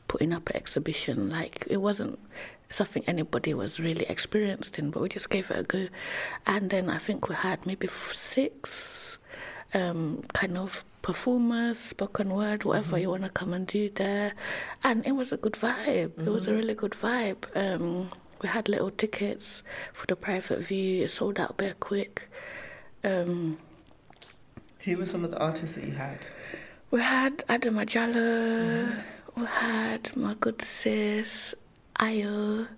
[0.07, 1.29] putting up an exhibition.
[1.29, 2.19] Like it wasn't
[2.75, 5.89] something anybody was really experienced in, but we just gave it a go.
[6.47, 9.17] And then I think we had maybe six
[9.73, 12.97] um, kind of performers, spoken word, whatever mm-hmm.
[12.99, 14.33] you want to come and do there.
[14.83, 16.11] And it was a good vibe.
[16.11, 16.29] Mm-hmm.
[16.29, 16.59] It was a mm-hmm.
[16.59, 17.45] really good vibe.
[17.55, 18.11] Um,
[18.43, 21.05] we had little tickets for the private view.
[21.05, 22.29] It sold out very quick.
[23.03, 23.59] Um,
[24.81, 26.27] Who were some of the artists that you had?
[26.91, 28.15] We had Adam Ajala.
[28.15, 29.41] Mm-hmm.
[29.41, 31.55] We had my good sis
[32.01, 32.69] Ayo.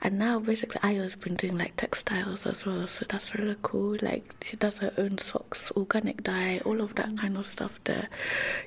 [0.00, 3.96] And now basically Ayo's been doing like textiles as well, so that's really cool.
[4.00, 8.08] Like she does her own socks, organic dye, all of that kind of stuff there.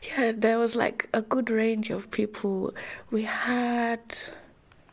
[0.03, 2.73] Yeah, there was like a good range of people.
[3.11, 4.01] We had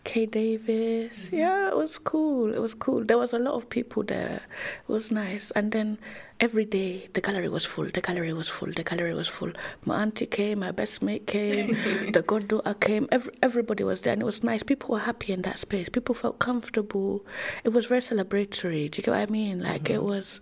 [0.04, 1.26] Kay Davis.
[1.26, 1.36] Mm-hmm.
[1.36, 2.52] Yeah, it was cool.
[2.54, 3.04] It was cool.
[3.04, 4.42] There was a lot of people there.
[4.88, 5.50] It was nice.
[5.52, 5.98] And then
[6.40, 7.86] every day the gallery was full.
[7.86, 8.72] The gallery was full.
[8.72, 9.52] The gallery was full.
[9.84, 10.60] My auntie came.
[10.60, 11.68] My best mate came.
[12.12, 13.08] the goddaughter came.
[13.10, 14.62] Every, everybody was there, and it was nice.
[14.62, 15.88] People were happy in that space.
[15.88, 17.24] People felt comfortable.
[17.64, 18.90] It was very celebratory.
[18.90, 19.60] Do you get what I mean?
[19.60, 19.94] Like mm-hmm.
[19.94, 20.40] it was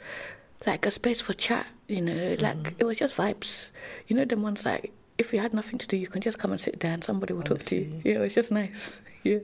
[0.66, 1.66] like a space for chat.
[1.88, 2.76] You know, like mm-hmm.
[2.78, 3.68] it was just vibes.
[4.08, 6.52] You know, the ones like if you had nothing to do, you can just come
[6.52, 8.00] and sit there and somebody will talk to you.
[8.04, 8.96] Yeah, it was just nice.
[9.24, 9.38] Yeah.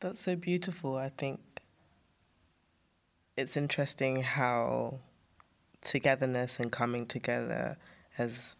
[0.00, 0.96] That's so beautiful.
[0.96, 1.40] I think
[3.34, 5.00] it's interesting how
[5.82, 7.76] togetherness and coming together
[8.14, 8.54] has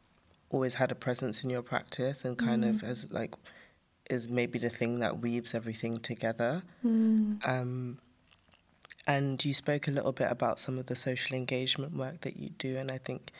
[0.50, 2.70] always had a presence in your practice and kind mm.
[2.70, 3.34] of as like
[4.08, 6.62] is maybe the thing that weaves everything together.
[6.84, 7.46] Mm.
[7.48, 7.98] Um,
[9.06, 12.50] and you spoke a little bit about some of the social engagement work that you
[12.50, 13.30] do, and I think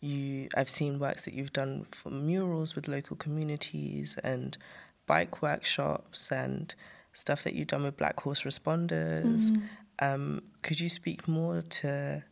[0.00, 4.58] you I've seen works that you've done for murals with local communities and
[5.06, 6.74] bike workshops and
[7.12, 9.50] stuff that you've done with Black Horse Responders.
[9.50, 9.62] Mm.
[10.00, 12.24] Um, could you speak more to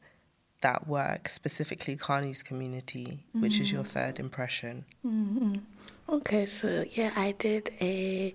[0.61, 3.43] that work, specifically Carney's community, mm.
[3.43, 3.89] which is your mm.
[3.89, 4.85] third impression?
[5.07, 5.55] Mm-hmm.
[6.09, 8.35] Okay, so yeah, I did a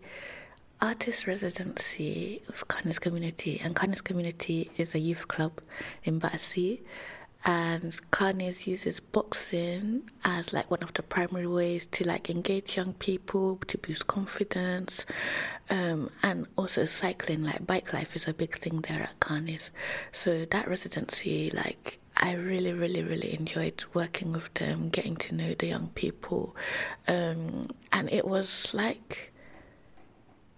[0.82, 5.62] artist residency of Carney's community, and Carney's community is a youth club
[6.04, 6.82] in Battersea
[7.46, 12.94] and Carney's uses boxing as like one of the primary ways to like engage young
[12.94, 15.06] people to boost confidence
[15.70, 19.72] um, and also cycling like bike life is a big thing there at Carney's
[20.14, 25.54] so that residency like I really really really enjoyed working with them getting to know
[25.54, 26.56] the young people
[27.08, 29.34] um, and it was like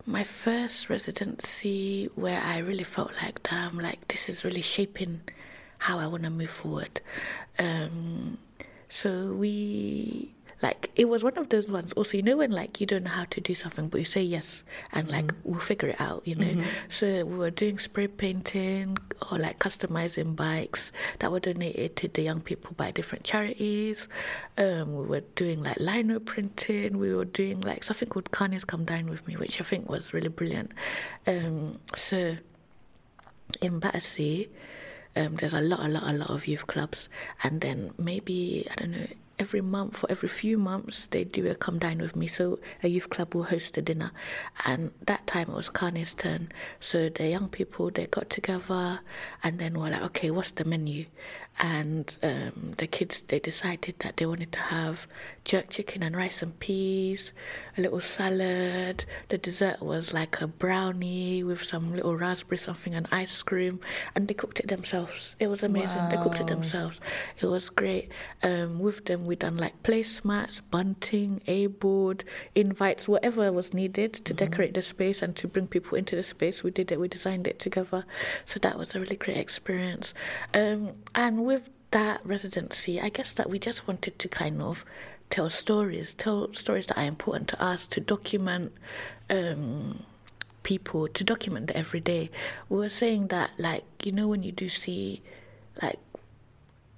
[0.06, 5.22] my first residency where I really felt like damn like this is really shaping
[5.80, 7.02] how I want to move forward.
[7.58, 8.38] Um,
[8.90, 11.92] so we like it was one of those ones.
[11.94, 14.22] Also, you know when like you don't know how to do something, but you say
[14.22, 14.64] yes,
[14.94, 15.52] and like Mm-hmm.
[15.52, 16.26] we'll figure it out.
[16.26, 16.64] You know.
[16.90, 18.98] So we were doing spray painting
[19.32, 24.08] or like customizing bikes that were donated to the young people by different charities.
[24.58, 26.98] Um, we were doing like lino printing.
[27.00, 30.14] We were doing like something called Carney's Come Dine with Me, which I think was
[30.14, 30.72] really brilliant.
[31.28, 32.38] Um, so
[33.62, 34.48] in Battersea,
[35.16, 37.10] um, there's a lot, a lot, a lot of youth clubs,
[37.44, 41.56] and then maybe I don't know every month or every few months they do a
[41.56, 42.28] come dine with me.
[42.28, 44.12] So a youth club will host a dinner,
[44.66, 46.50] and that time it was Kane's turn.
[46.80, 49.02] So the young people they got together,
[49.44, 51.06] and then we're like, okay, what's the menu?
[51.58, 55.08] And um, the kids they decided that they wanted to have
[55.46, 57.32] jerk chicken and rice and peas,
[57.78, 59.06] a little salad.
[59.30, 63.80] The dessert was like a brownie with some little raspberry something and ice cream,
[64.16, 65.36] and they cooked it themselves.
[65.40, 66.10] It was amazing.
[66.10, 67.00] They cooked it themselves.
[67.40, 68.12] It was great.
[68.44, 74.34] Um, with them, we done like placemats, bunting, a board, invites, whatever was needed to
[74.34, 76.64] decorate the space and to bring people into the space.
[76.64, 77.00] We did it.
[77.00, 78.06] We designed it together.
[78.46, 80.14] So that was a really great experience.
[80.54, 84.84] Um, and with that residency, I guess that we just wanted to kind of
[85.30, 88.74] tell stories, tell stories that are important to us, to document.
[89.30, 90.04] Um,
[90.64, 92.32] people to document the everyday.
[92.70, 95.22] We were saying that, like, you know, when you do see,
[95.80, 96.00] like,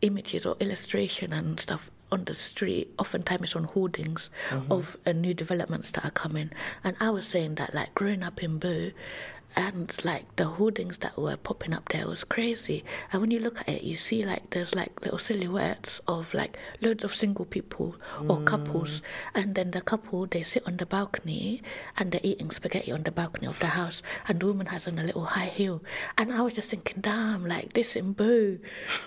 [0.01, 4.29] images or illustration and stuff on the street, oftentimes it's on hoardings
[4.71, 6.49] of uh, new developments that are coming.
[6.81, 8.91] And I was saying that, like, growing up in Bow,
[9.57, 12.85] and like the hoardings that were popping up there was crazy.
[13.11, 16.57] And when you look at it, you see like there's like little silhouettes of like
[16.79, 17.95] loads of single people
[18.29, 19.01] or couples,
[19.33, 21.63] and then the couple they sit on the balcony
[21.97, 24.99] and they're eating spaghetti on the balcony of the house, and the woman has on
[24.99, 25.83] a little high heel.
[26.17, 28.57] And I was just thinking, damn, like this in Bow,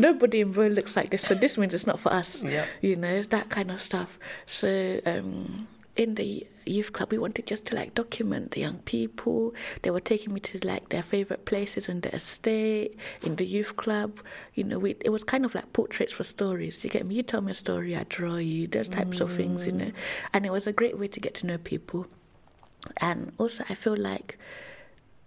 [0.00, 1.22] nobody in Bow looks like this.
[1.22, 2.42] So this means it's not for us.
[2.42, 2.66] Yep.
[2.80, 4.18] You know that kind of stuff.
[4.46, 5.00] So.
[5.06, 5.68] um
[6.00, 9.52] in the youth club, we wanted just to like document the young people.
[9.82, 13.76] They were taking me to like their favorite places in the estate, in the youth
[13.76, 14.18] club.
[14.54, 16.82] You know, we, it was kind of like portraits for stories.
[16.82, 17.16] You get me?
[17.16, 18.66] You tell me a story, I draw you.
[18.66, 19.86] Those types of things, you know.
[19.86, 19.94] Mm.
[20.32, 22.06] And it was a great way to get to know people.
[22.96, 24.38] And also, I feel like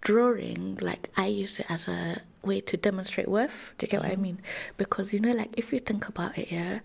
[0.00, 3.72] drawing, like I use it as a way to demonstrate worth.
[3.78, 4.22] Do you get what I mm.
[4.22, 4.38] mean?
[4.76, 6.80] Because you know, like if you think about it, yeah,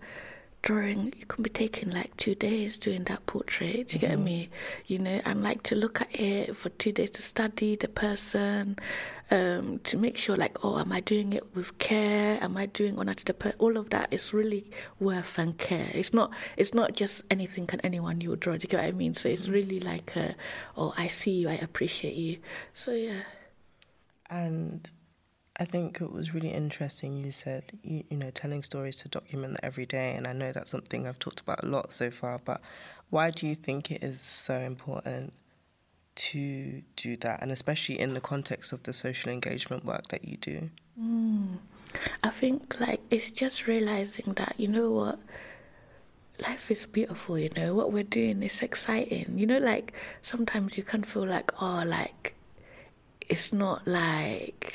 [0.62, 3.88] drawing you can be taking like two days doing that portrait.
[3.88, 4.50] Do you get me?
[4.86, 8.76] You know, and like to look at it for two days to study the person,
[9.30, 12.38] um, to make sure like, oh, am I doing it with care?
[12.42, 13.54] Am I doing honor to the per?
[13.58, 15.90] All of that is really worth and care.
[15.94, 16.30] It's not.
[16.56, 18.56] It's not just anything can anyone you draw.
[18.56, 19.14] Do you get what I mean?
[19.14, 20.34] So it's really like, a,
[20.76, 22.38] oh, I see you, I appreciate you.
[22.74, 23.22] So yeah.
[24.28, 24.88] And
[25.60, 27.22] I think it was really interesting.
[27.22, 30.14] You said, you, you know, telling stories to document the everyday.
[30.14, 32.40] And I know that's something I've talked about a lot so far.
[32.42, 32.62] But
[33.10, 35.34] why do you think it is so important
[36.16, 37.42] to do that?
[37.42, 40.70] And especially in the context of the social engagement work that you do?
[40.98, 41.58] Mm.
[42.22, 45.18] I think like it's just realizing that you know what
[46.40, 49.34] life is beautiful, you know, what we're doing is exciting.
[49.36, 49.92] You know, like
[50.22, 52.34] sometimes you can feel like, oh, like
[53.28, 54.74] it's not like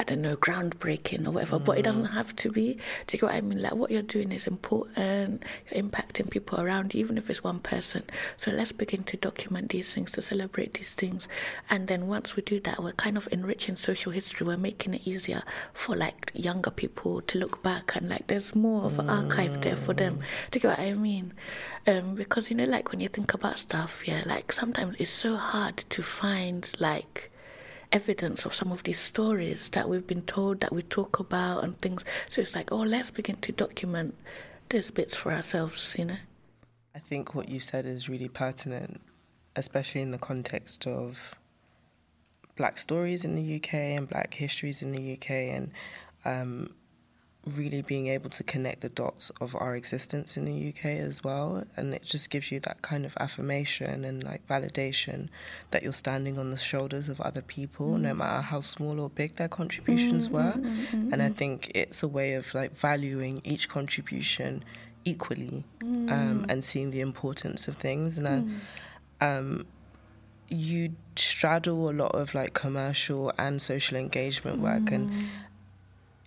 [0.00, 2.78] I don't know, groundbreaking or whatever, but it doesn't have to be.
[3.06, 3.60] Do you get what I mean?
[3.60, 7.58] Like what you're doing is important, you're impacting people around you, even if it's one
[7.58, 8.04] person.
[8.38, 11.28] So let's begin to document these things, to celebrate these things.
[11.68, 14.46] And then once we do that, we're kind of enriching social history.
[14.46, 15.42] We're making it easier
[15.74, 19.76] for like younger people to look back and like there's more of an archive there
[19.76, 20.20] for them.
[20.50, 21.34] Do you get what I mean?
[21.86, 25.36] Um, because you know, like when you think about stuff, yeah, like sometimes it's so
[25.36, 27.30] hard to find like
[27.92, 31.78] evidence of some of these stories that we've been told that we talk about and
[31.80, 32.04] things.
[32.28, 34.14] So it's like, oh, let's begin to document
[34.68, 36.16] these bits for ourselves, you know.
[36.94, 39.00] I think what you said is really pertinent,
[39.56, 41.34] especially in the context of
[42.56, 45.70] black stories in the UK and black histories in the UK, and
[46.24, 46.74] um,
[47.50, 51.64] really being able to connect the dots of our existence in the UK as well.
[51.76, 55.28] And it just gives you that kind of affirmation and like validation
[55.70, 58.18] that you're standing on the shoulders of other people, no mm.
[58.18, 60.52] matter how small or big their contributions mm, were.
[60.52, 64.64] Mm, and I think it's a way of like valuing each contribution
[65.04, 68.18] equally um, and seeing the importance of things.
[68.18, 68.60] And
[69.20, 69.66] I, um,
[70.48, 75.28] you straddle a lot of like commercial and social engagement work and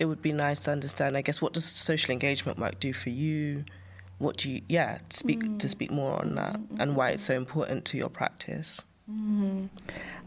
[0.04, 3.10] it would be nice to understand i guess what does social engagement work do for
[3.10, 3.64] you?
[4.20, 7.84] What do you yeah speak to speak more on that and why it's so important
[7.86, 8.82] to your practice.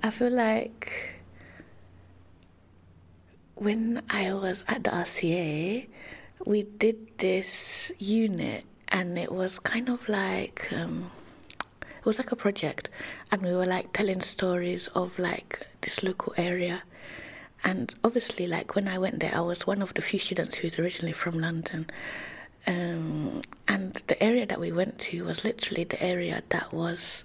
[0.03, 1.13] I feel like
[3.55, 5.87] when I was at the RCA,
[6.45, 11.11] we did this unit and it was kind of like um,
[11.81, 12.89] it was like a project,
[13.33, 16.83] and we were like telling stories of like this local area.
[17.67, 20.79] And obviously, like when I went there, I was one of the few students who's
[20.79, 21.91] originally from London.
[22.69, 27.25] Um, and the area that we went to was literally the area that was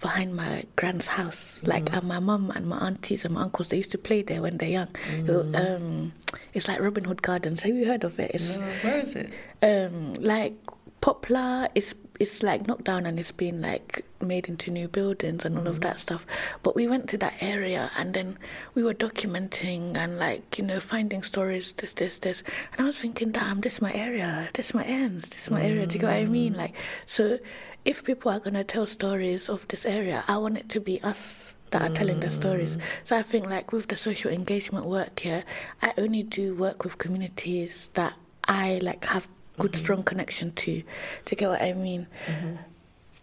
[0.00, 1.58] behind my grand's house.
[1.62, 1.68] Mm.
[1.68, 4.40] Like uh, my mum and my aunties and my uncles, they used to play there
[4.40, 4.88] when they're young.
[5.10, 5.76] Mm.
[5.76, 6.12] um,
[6.54, 7.62] it's like Robin Hood Gardens.
[7.62, 8.30] Have you heard of it?
[8.34, 8.64] It's, no.
[8.82, 9.32] Where is it?
[9.62, 10.54] Um, like
[11.00, 11.68] Poplar.
[11.74, 15.64] It's it's like knocked down and it's been like made into new buildings and all
[15.64, 15.70] mm.
[15.70, 16.24] of that stuff.
[16.62, 18.38] But we went to that area and then
[18.74, 21.72] we were documenting and like you know finding stories.
[21.72, 22.44] This this this.
[22.72, 24.48] And I was thinking, damn, this is my area.
[24.54, 25.28] This is my ends.
[25.30, 25.84] This is my area.
[25.86, 26.54] Do you get what I mean?
[26.54, 26.74] Like
[27.06, 27.40] so
[27.84, 31.02] if people are going to tell stories of this area, I want it to be
[31.02, 32.76] us that are telling the stories.
[32.76, 32.82] Mm.
[33.04, 35.42] So I think, like with the social engagement work here,
[35.80, 39.26] I only do work with communities that I like have
[39.62, 39.84] good, mm-hmm.
[39.84, 40.82] strong connection to.
[41.26, 42.06] To get what I mean.
[42.26, 42.56] Mm-hmm.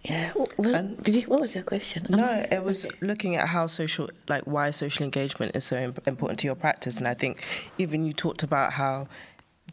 [0.04, 0.32] Yeah.
[0.58, 1.22] Well, did you?
[1.24, 2.08] What was your question?
[2.10, 6.48] No, it was looking at how social, like why social engagement is so important to
[6.48, 7.46] your practice, and I think
[7.78, 9.08] even you talked about how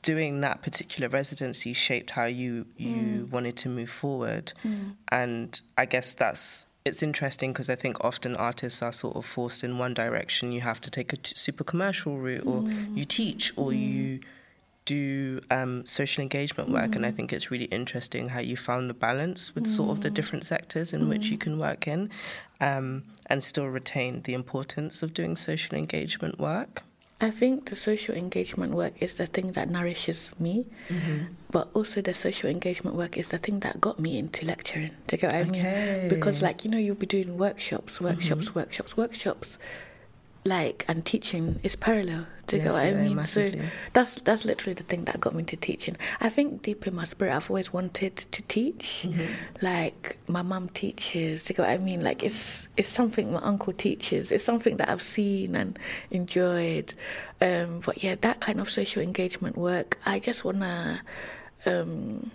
[0.02, 3.30] doing that particular residency shaped how you you mm.
[3.30, 4.92] wanted to move forward mm.
[5.08, 9.64] and i guess that's it's interesting because i think often artists are sort of forced
[9.64, 12.96] in one direction you have to take a t- super commercial route or mm.
[12.96, 13.80] you teach or mm.
[13.80, 14.20] you
[14.86, 17.16] do um, social engagement work and i mm.
[17.16, 20.14] think it's really interesting how you found the balance with sort of the mm.
[20.14, 22.08] different sectors in which you can work in
[22.60, 26.82] um, and still retain the importance of doing social engagement work
[27.18, 31.32] I think the social engagement work is the thing that nourishes me, mm-hmm.
[31.50, 34.90] but also the social engagement work is the thing that got me into lecturing.
[35.06, 35.98] Do you get what I okay.
[36.00, 36.08] mean?
[36.10, 38.58] Because, like, you know, you'll be doing workshops, workshops, mm-hmm.
[38.58, 39.58] workshops, workshops
[40.46, 42.26] like and teaching is parallel.
[42.46, 43.16] Do you yes, get what I mean?
[43.16, 43.58] Massively.
[43.60, 45.96] So that's that's literally the thing that got me into teaching.
[46.20, 49.04] I think deep in my spirit, I've always wanted to teach.
[49.06, 49.32] Mm-hmm.
[49.62, 51.44] Like my mum teaches.
[51.44, 52.02] Do you get what I mean?
[52.02, 54.30] Like it's it's something my uncle teaches.
[54.30, 55.78] It's something that I've seen and
[56.10, 56.94] enjoyed.
[57.40, 61.02] Um, but yeah, that kind of social engagement work, I just wanna.
[61.64, 62.30] Um,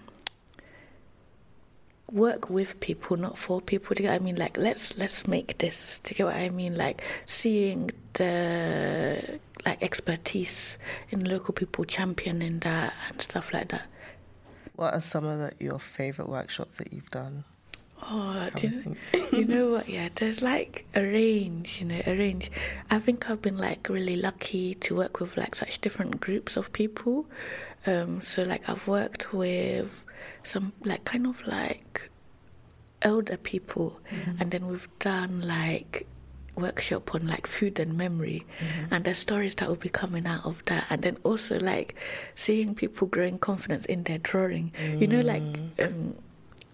[2.12, 3.96] work with people, not for people.
[3.96, 4.36] Do you I mean?
[4.36, 6.00] Like let's let's make this.
[6.04, 6.78] Do you get what I mean?
[6.78, 10.78] Like seeing the like expertise
[11.10, 13.88] in local people championing that and stuff like that.
[14.76, 17.44] What are some of the, your favorite workshops that you've done?
[18.04, 18.96] Oh, you,
[19.32, 19.88] you know what?
[19.88, 22.52] Yeah, there's like a range, you know, a range.
[22.90, 26.74] I think I've been like really lucky to work with like such different groups of
[26.74, 27.28] people.
[27.86, 30.04] Um, so like I've worked with
[30.44, 32.10] some like kind of like
[33.02, 34.42] elder people, mm-hmm.
[34.42, 36.08] and then we've done like
[36.56, 38.94] workshop on like food and memory mm-hmm.
[38.94, 41.96] and the stories that will be coming out of that and then also like
[42.36, 45.00] seeing people growing confidence in their drawing mm.
[45.00, 45.88] you know like mm.
[45.88, 46.14] um,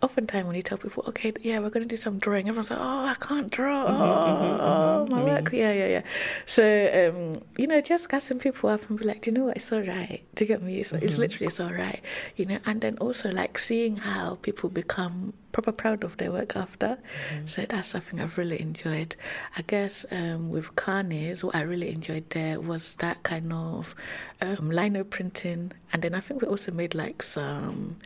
[0.02, 2.80] oftentimes when you tell people, okay, yeah, we're going to do some drawing, everyone's like,
[2.80, 3.86] oh, I can't draw.
[3.86, 5.52] Mm-hmm, mm-hmm, oh, mm-hmm, my work.
[5.52, 6.02] Yeah, yeah, yeah.
[6.46, 9.58] So, um, you know, just gassing people up and be like, do you know what?
[9.58, 10.22] It's all right.
[10.36, 10.80] Do you get me?
[10.80, 11.06] It's, mm-hmm.
[11.06, 12.02] it's literally, it's all right.
[12.36, 16.56] You know, and then also like seeing how people become proper proud of their work
[16.56, 17.00] after.
[17.34, 17.48] Mm-hmm.
[17.48, 19.16] So that's something I've really enjoyed.
[19.58, 23.96] I guess um, with Carnes, what I really enjoyed there was that kind of
[24.42, 25.72] um, lino printing.
[25.92, 27.98] And then I think we also made like some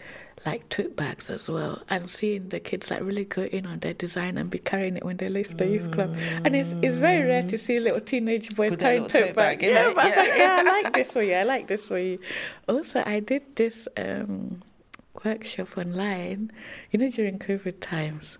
[0.45, 3.93] like tote bags as well and seeing the kids like really go in on their
[3.93, 7.27] design and be carrying it when they leave the youth club and it's it's very
[7.27, 9.93] rare to see little teenage boys carrying tote, tote bag, bag yeah, yeah.
[9.95, 12.19] I like, yeah I like this for you I like this for you
[12.69, 14.61] also I did this um,
[15.23, 16.51] workshop online
[16.91, 18.37] you know during COVID times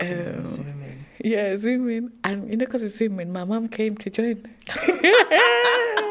[0.00, 1.04] um, zooming.
[1.22, 2.10] Yeah, zooming.
[2.24, 4.46] And you know, because it's zooming, my mom came to join.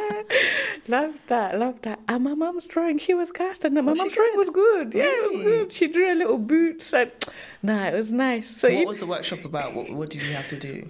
[0.88, 2.00] love that, love that.
[2.08, 4.94] And my mom's drawing, she was casting and my mom's drawing was good.
[4.94, 5.74] Yeah, it was good.
[5.74, 7.12] She drew a little boots, and
[7.64, 8.50] nah, it was nice.
[8.50, 9.74] So, what was the workshop about?
[9.74, 10.90] What, what did you have to do?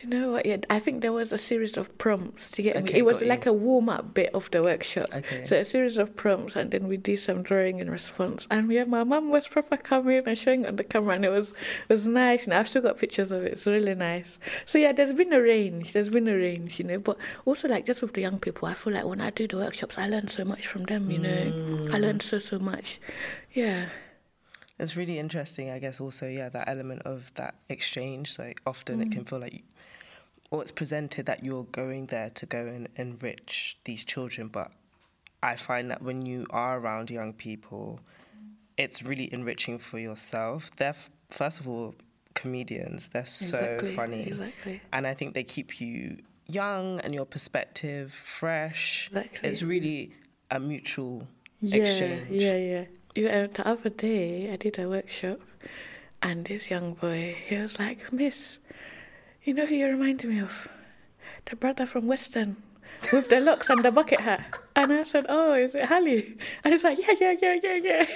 [0.00, 0.46] Do you know what?
[0.46, 2.98] Yeah, I think there was a series of prompts to get okay, me.
[3.00, 3.50] It was like you.
[3.50, 5.06] a warm up bit of the workshop.
[5.12, 5.44] Okay.
[5.44, 8.46] So a series of prompts, and then we do some drawing in response.
[8.50, 11.50] And yeah, my mum was proper coming and showing on the camera, and it was
[11.50, 12.44] it was nice.
[12.44, 13.52] And I've still got pictures of it.
[13.52, 14.38] It's really nice.
[14.64, 15.92] So yeah, there's been a range.
[15.92, 16.98] There's been a range, you know.
[16.98, 19.58] But also like just with the young people, I feel like when I do the
[19.58, 21.10] workshops, I learn so much from them.
[21.10, 21.94] You know, mm.
[21.94, 23.00] I learn so so much.
[23.52, 23.88] Yeah.
[24.80, 26.00] It's really interesting, I guess.
[26.00, 28.34] Also, yeah, that element of that exchange.
[28.34, 29.02] So often mm.
[29.02, 29.62] it can feel like
[30.50, 34.72] or it's presented that you're going there to go and enrich these children, but
[35.42, 38.00] I find that when you are around young people,
[38.76, 40.70] it's really enriching for yourself.
[40.76, 40.96] They're
[41.28, 41.94] first of all
[42.34, 43.08] comedians.
[43.08, 44.80] They're so exactly, funny, exactly.
[44.92, 49.08] and I think they keep you young and your perspective fresh.
[49.12, 49.48] Exactly.
[49.48, 50.14] It's really
[50.50, 51.28] a mutual
[51.60, 52.28] yeah, exchange.
[52.30, 52.84] Yeah, yeah.
[53.12, 55.40] The other day I did a workshop,
[56.22, 58.58] and this young boy, he was like, "Miss,
[59.42, 60.68] you know who you remind me of?
[61.46, 62.62] The brother from Western."
[63.12, 66.72] With the locks and the bucket hat, and I said, "Oh, is it Hallie?" And
[66.72, 68.06] he's like, "Yeah, yeah, yeah, yeah, yeah."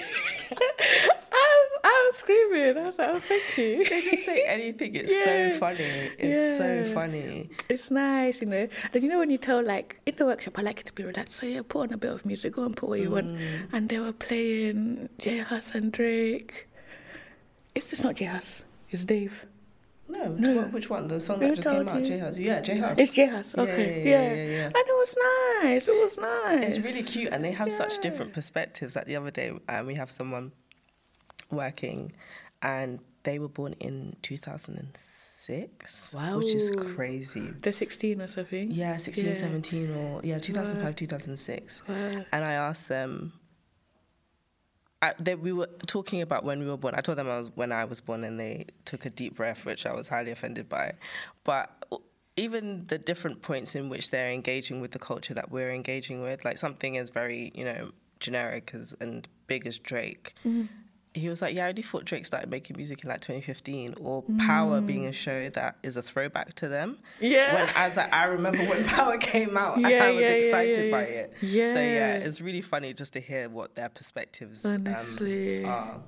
[0.51, 2.77] I was, I was screaming.
[2.77, 4.95] I was like, "Oh, thank you." They just say anything.
[4.95, 5.51] It's Yeah.
[5.53, 6.11] so funny.
[6.17, 7.49] It's so funny.
[7.67, 8.67] It's nice, you know.
[8.93, 11.03] And you know when you tell like in the workshop, I like it to be
[11.03, 11.37] relaxed.
[11.37, 13.27] So yeah, put on a bit of music, go and put what you want.
[13.35, 13.67] Mm.
[13.73, 16.67] And they were playing J Hus and Drake.
[17.73, 18.63] It's just not J Hus.
[18.91, 19.45] It's Dave.
[20.07, 20.61] No, No.
[20.65, 21.07] which one?
[21.07, 22.03] The song that just came out?
[22.03, 22.37] J Hus.
[22.37, 22.99] Yeah, J Hus.
[22.99, 23.55] It's J Hus.
[23.57, 24.03] Okay.
[24.05, 24.65] yeah, Yeah, yeah, yeah, yeah.
[24.65, 25.15] And it was
[25.63, 25.87] nice.
[25.87, 26.75] It was nice.
[26.75, 28.95] It's really cute, and they have such different perspectives.
[28.95, 30.51] Like the other day, um, we have someone
[31.51, 32.11] working,
[32.61, 36.37] and they were born in 2006, Wow.
[36.37, 37.51] which is crazy.
[37.61, 38.71] They're 16 or something.
[38.71, 39.33] Yeah, 16, Yeah.
[39.33, 41.81] 17, or yeah, 2005, 2006.
[41.87, 42.25] Wow.
[42.31, 43.33] And I asked them.
[45.01, 46.95] I, they, we were talking about when we were born.
[46.95, 49.65] I told them I was when I was born, and they took a deep breath,
[49.65, 50.93] which I was highly offended by.
[51.43, 51.69] But
[52.37, 56.43] even the different points in which they're engaging with the culture that we're engaging with,
[56.45, 60.33] like something as very you know generic as and big as Drake.
[60.39, 60.65] Mm-hmm.
[61.15, 64.23] He was like, "Yeah, I only thought Drake started making music in like 2015, or
[64.37, 67.53] Power being a show that is a throwback to them." Yeah.
[67.55, 70.85] When as I, I remember when Power came out, Yeah, I was yeah, yeah, excited
[70.85, 71.13] yeah, by yeah.
[71.21, 71.33] it.
[71.41, 72.13] So yeah, Yeah.
[72.27, 75.63] it's really funny just to hear what their perspectives Honestly.
[75.63, 75.99] um, are.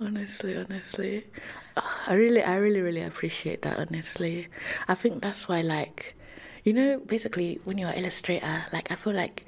[0.00, 1.24] Honestly, honestly,
[1.76, 3.78] Ah, I really, I really, really appreciate that.
[3.78, 4.48] Honestly,
[4.88, 6.14] I think that's why, like,
[6.64, 9.46] you know, basically, when you're an illustrator, like, I feel like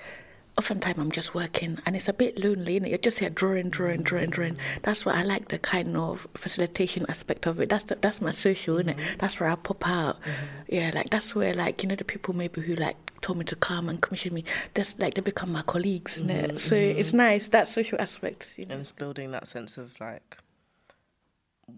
[0.58, 4.02] oftentimes I'm just working and it's a bit lonely, and you're just here drawing, drawing,
[4.02, 4.56] drawing, drawing.
[4.82, 7.68] That's why I like the kind of facilitation aspect of it.
[7.68, 8.96] That's the, that's my social, innit?
[8.96, 9.18] Mm-hmm.
[9.18, 10.20] That's where I pop out.
[10.20, 10.74] Mm-hmm.
[10.74, 13.56] Yeah, like that's where, like, you know, the people maybe who like told me to
[13.56, 14.44] come and commission me,
[14.74, 16.46] just like they become my colleagues, innit?
[16.46, 16.56] Mm-hmm.
[16.56, 18.54] So it's nice that social aspect.
[18.56, 18.74] You know?
[18.74, 20.38] And it's building that sense of like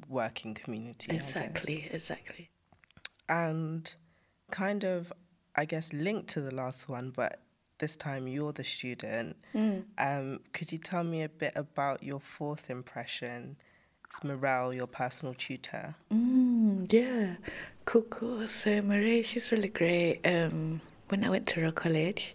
[0.09, 1.14] working community.
[1.14, 2.51] Exactly, exactly.
[3.29, 3.93] And
[4.51, 5.12] kind of,
[5.57, 7.41] I guess, linked to the last one, but
[7.79, 9.37] this time you're the student.
[9.99, 13.57] Um, could you tell me a bit about your fourth impression?
[14.07, 15.95] It's Morale, your personal tutor.
[16.12, 17.35] Mm, yeah,
[17.85, 18.49] cool, cool.
[18.49, 20.20] So Marie, she's really great.
[20.24, 22.35] Um, when I went to Royal College,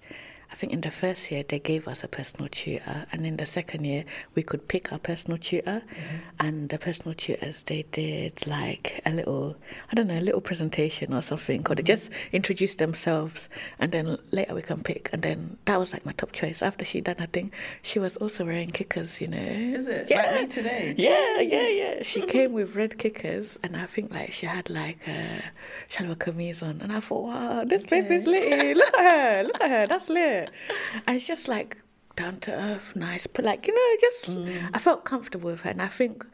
[0.53, 3.45] I think in the first year they gave us a personal tutor, and in the
[3.47, 5.81] second year we could pick our personal tutor.
[5.81, 6.17] Mm-hmm.
[6.39, 9.55] And the personal tutors they did like a little,
[9.91, 11.87] I don't know, a little presentation or something, or they mm-hmm.
[11.87, 13.49] just introduced themselves,
[13.79, 15.09] and then later we can pick.
[15.11, 16.61] And then that was like my top choice.
[16.61, 17.51] After she done her thing,
[17.81, 19.37] she was also wearing kickers, you know.
[19.39, 20.07] Is it?
[20.07, 20.33] Yeah.
[20.33, 20.95] Like me today?
[21.03, 22.03] Yeah, yeah, yeah.
[22.03, 25.41] She came with red kickers, and I think like she had like a
[25.89, 28.77] she shalwar kameez on, and I thought, wow, this baby's lit.
[28.77, 30.42] Look at her, look at her, that's lit.
[31.07, 31.77] And it's just like
[32.15, 34.37] down to earth, nice, but like you know, just
[34.73, 36.25] I felt comfortable with her, and I think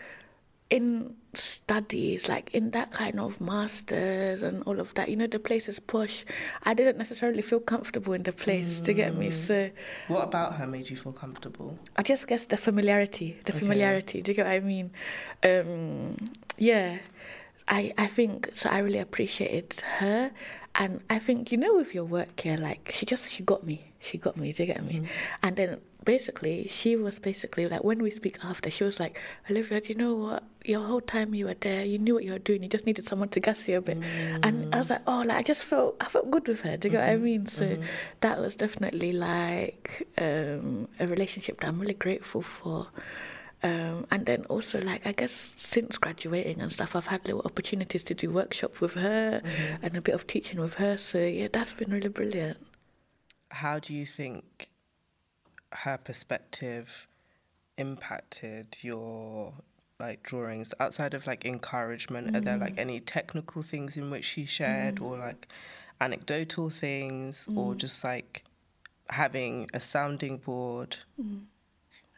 [0.69, 5.39] in studies, like in that kind of masters and all of that, you know, the
[5.39, 6.25] place is push.
[6.63, 9.71] I didn't necessarily feel comfortable in the place to get me, so.
[10.07, 11.77] What about her made you feel comfortable?
[11.97, 13.59] I just guess the familiarity, the Okay.
[13.59, 14.21] familiarity.
[14.21, 14.91] Do you get what I mean?
[15.43, 16.15] Um,
[16.57, 16.97] yeah,
[17.67, 18.69] I I think so.
[18.69, 20.31] I really appreciated her,
[20.75, 23.88] and I think you know with your work here, like she just she got me,
[23.99, 24.51] she got me.
[24.51, 24.95] Do you get me?
[24.95, 25.07] Mm.
[25.43, 29.19] And then basically she was basically like when we speak after, she was like,
[29.49, 30.43] Olivia, do you know what?
[30.65, 32.63] Your whole time you were there, you knew what you were doing.
[32.63, 33.99] You just needed someone to gas you a bit.
[33.99, 34.39] Mm.
[34.43, 36.77] And I was like, oh, like I just felt I felt good with her.
[36.77, 37.23] Do you get what I mm-hmm.
[37.23, 37.47] mean?
[37.47, 37.83] So mm-hmm.
[38.21, 42.87] that was definitely like um, a relationship that I'm really grateful for.
[43.61, 48.03] Um, and then also, like, I guess since graduating and stuff, I've had little opportunities
[48.03, 49.85] to do workshops with her mm-hmm.
[49.85, 50.97] and a bit of teaching with her.
[50.97, 52.57] So, yeah, that's been really brilliant.
[53.51, 54.69] How do you think
[55.71, 57.07] her perspective
[57.77, 59.53] impacted your
[59.99, 62.35] like drawings outside of like encouragement?
[62.35, 62.79] Are there like mm.
[62.79, 65.05] any technical things in which she shared mm.
[65.05, 65.47] or like
[65.99, 67.77] anecdotal things or mm.
[67.77, 68.43] just like
[69.09, 70.97] having a sounding board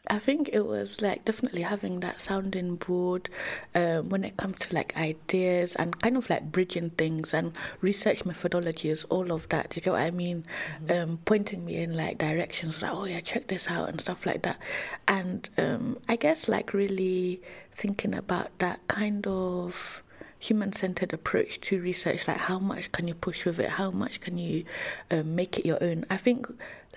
[0.08, 3.30] I think it was like definitely having that sounding board
[3.72, 8.24] um, when it comes to like ideas and kind of like bridging things and research
[8.24, 9.70] methodologies, all of that.
[9.70, 10.44] Do you get what I mean?
[10.90, 14.42] Um, pointing me in like directions like, oh yeah, check this out and stuff like
[14.42, 14.58] that.
[15.06, 17.40] And um, I guess like really
[17.72, 20.02] thinking about that kind of
[20.40, 24.38] human-centered approach to research like how much can you push with it how much can
[24.38, 24.64] you
[25.12, 26.48] um, make it your own i think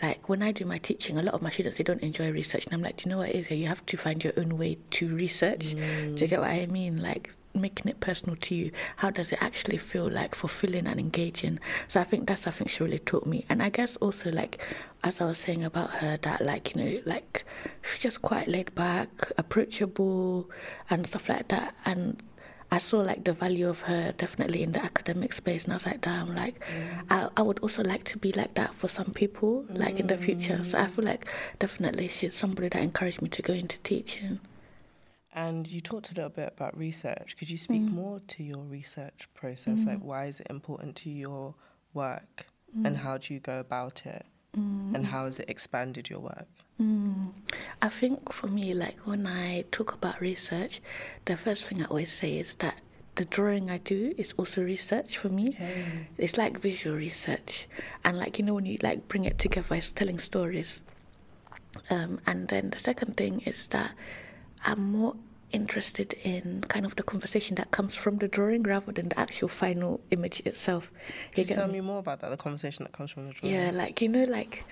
[0.02, 2.66] like when i do my teaching a lot of my students they don't enjoy research
[2.66, 3.52] and i'm like do you know what it is?
[3.52, 5.60] You have to find your own way to research.
[5.60, 6.30] Do you mm.
[6.30, 7.02] get what i mean?
[7.02, 8.72] Like making it personal to you.
[8.98, 11.60] How does it actually feel like fulfilling and engaging?
[11.88, 13.46] So i think that's something she really taught me.
[13.50, 14.62] And i guess also like
[15.04, 17.46] as i was saying about her that like you know like
[17.82, 20.50] she's just quite laid back, approachable,
[20.90, 21.76] and stuff like that.
[21.86, 22.22] And
[22.72, 25.86] I saw like the value of her definitely in the academic space, and I was
[25.86, 27.06] like, damn, like mm.
[27.10, 30.00] I, I would also like to be like that for some people, like mm.
[30.02, 30.64] in the future.
[30.64, 31.28] So I feel like
[31.60, 34.40] definitely she's somebody that encouraged me to go into teaching.
[35.34, 37.36] And you talked a little bit about research.
[37.38, 37.92] Could you speak mm.
[37.92, 39.86] more to your research process?
[39.86, 41.56] Like, why is it important to your
[41.94, 42.48] work,
[42.84, 44.26] and how do you go about it?
[44.58, 44.96] Mm.
[44.96, 46.48] And how has it expanded your work?
[46.82, 47.34] Mm.
[47.82, 50.82] I think for me, like when I talk about research,
[51.26, 52.76] the first thing I always say is that
[53.16, 55.50] the drawing I do is also research for me.
[55.50, 56.08] Okay.
[56.18, 57.68] It's like visual research,
[58.04, 60.82] and like you know when you like bring it together, it's telling stories.
[61.90, 63.92] Um, and then the second thing is that
[64.64, 65.16] I'm more
[65.56, 69.48] interested in kind of the conversation that comes from the drawing rather than the actual
[69.48, 70.92] final image itself.
[71.32, 73.56] Can you, tell me more about that, the conversation that comes from the drawing?
[73.56, 74.64] Yeah, like, you know, like,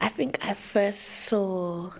[0.00, 1.90] I think I first saw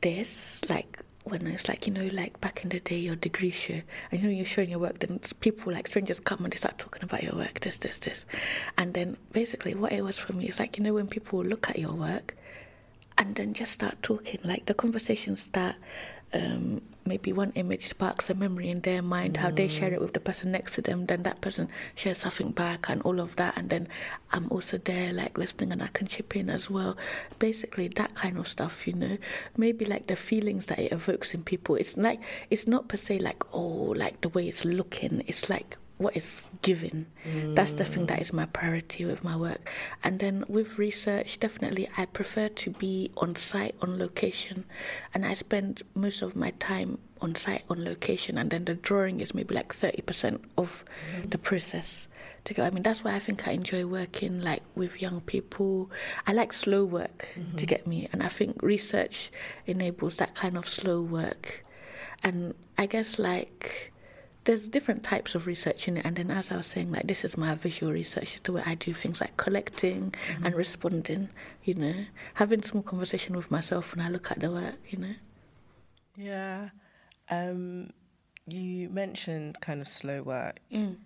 [0.00, 3.80] this, like, when it's like, you know, like back in the day, your degree show,
[4.10, 6.78] and you know, you're showing your work, then people, like strangers come and they start
[6.78, 8.24] talking about your work, this, this, this.
[8.78, 11.68] And then basically, what it was for me is like, you know, when people look
[11.68, 12.36] at your work
[13.18, 15.76] and then just start talking, like the conversations start
[16.32, 20.12] um, maybe one image sparks a memory in their mind, how they share it with
[20.12, 23.56] the person next to them, then that person shares something back and all of that.
[23.56, 23.88] And then
[24.32, 26.96] I'm also there, like listening, and I can chip in as well.
[27.38, 29.18] Basically, that kind of stuff, you know.
[29.56, 31.74] Maybe like the feelings that it evokes in people.
[31.74, 32.20] It's like,
[32.50, 35.24] it's not per se like, oh, like the way it's looking.
[35.26, 37.06] It's like, what is given.
[37.26, 37.54] Mm.
[37.54, 39.68] That's the thing that is my priority with my work.
[40.02, 44.64] And then with research, definitely I prefer to be on site, on location.
[45.12, 48.38] And I spend most of my time on site, on location.
[48.38, 50.84] And then the drawing is maybe like 30% of
[51.14, 51.30] mm.
[51.30, 52.08] the process
[52.44, 52.64] to go.
[52.64, 55.90] I mean, that's why I think I enjoy working like with young people.
[56.26, 57.58] I like slow work mm-hmm.
[57.58, 58.08] to get me.
[58.10, 59.30] And I think research
[59.66, 61.62] enables that kind of slow work.
[62.22, 63.92] And I guess like
[64.44, 67.24] there's different types of research in it and then as i was saying like this
[67.24, 70.46] is my visual research is the way i do things like collecting mm-hmm.
[70.46, 71.28] and responding
[71.64, 71.94] you know
[72.34, 75.14] having small conversation with myself when i look at the work you know
[76.16, 76.70] yeah
[77.32, 77.90] um,
[78.46, 80.96] you mentioned kind of slow work mm.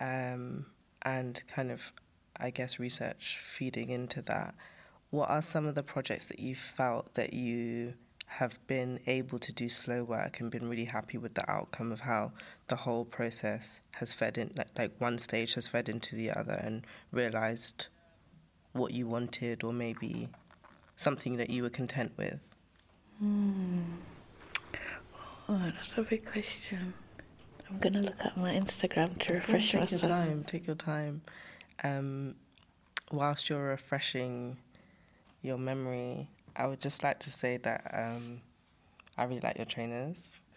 [0.00, 0.64] um,
[1.02, 1.92] and kind of
[2.36, 4.54] i guess research feeding into that
[5.10, 7.94] what are some of the projects that you felt that you
[8.32, 12.00] have been able to do slow work and been really happy with the outcome of
[12.00, 12.30] how
[12.68, 16.52] the whole process has fed in like, like one stage has fed into the other
[16.52, 17.88] and realized
[18.72, 20.28] what you wanted or maybe
[20.96, 22.38] something that you were content with.
[23.22, 23.84] Mm.
[25.48, 26.92] oh that's a big question.
[27.68, 30.76] I'm gonna look at my instagram to refresh take myself take your time take your
[30.76, 31.22] time.
[31.82, 32.34] Um,
[33.10, 34.58] whilst you're refreshing
[35.42, 38.40] your memory I would just like to say that um,
[39.16, 40.16] I really like your trainers.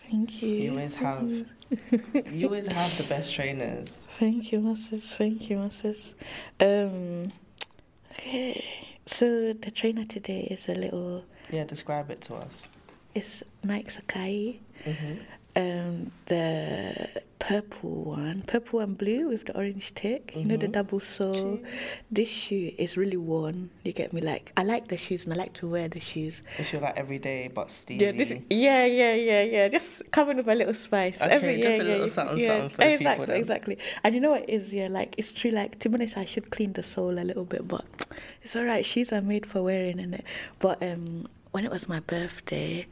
[0.09, 0.49] Thank you.
[0.49, 1.29] You always have
[2.31, 3.89] you always have the best trainers.
[4.17, 5.15] Thank you, Mrs.
[5.15, 6.13] Thank you, Mrs.
[6.59, 7.27] Um,
[8.11, 8.65] okay,
[9.05, 11.23] so the trainer today is a little.
[11.51, 12.63] Yeah, describe it to us.
[13.13, 14.59] It's Nike Sacai.
[14.83, 15.13] Mm-hmm
[15.55, 20.27] um, the purple one, purple and blue with the orange tick.
[20.27, 20.39] Mm-hmm.
[20.39, 20.71] You know the mm-hmm.
[20.71, 21.59] double sole.
[22.09, 23.69] This shoe is really worn.
[23.83, 24.21] You get me?
[24.21, 26.43] Like I like the shoes and I like to wear the shoes.
[26.57, 28.05] It's your like everyday but steely.
[28.05, 29.67] Yeah, this, yeah, yeah, yeah, yeah.
[29.67, 31.21] Just coming with a little spice.
[31.21, 32.47] Okay, Every, just yeah, a little yeah, something, yeah.
[32.47, 33.39] something for exactly, people.
[33.39, 35.51] Exactly, And you know what is yeah, like it's true.
[35.51, 37.85] Like to be honest, I should clean the sole a little bit, but
[38.41, 38.85] it's alright.
[38.85, 40.25] Shoes are made for wearing in it.
[40.59, 42.87] But um, when it was my birthday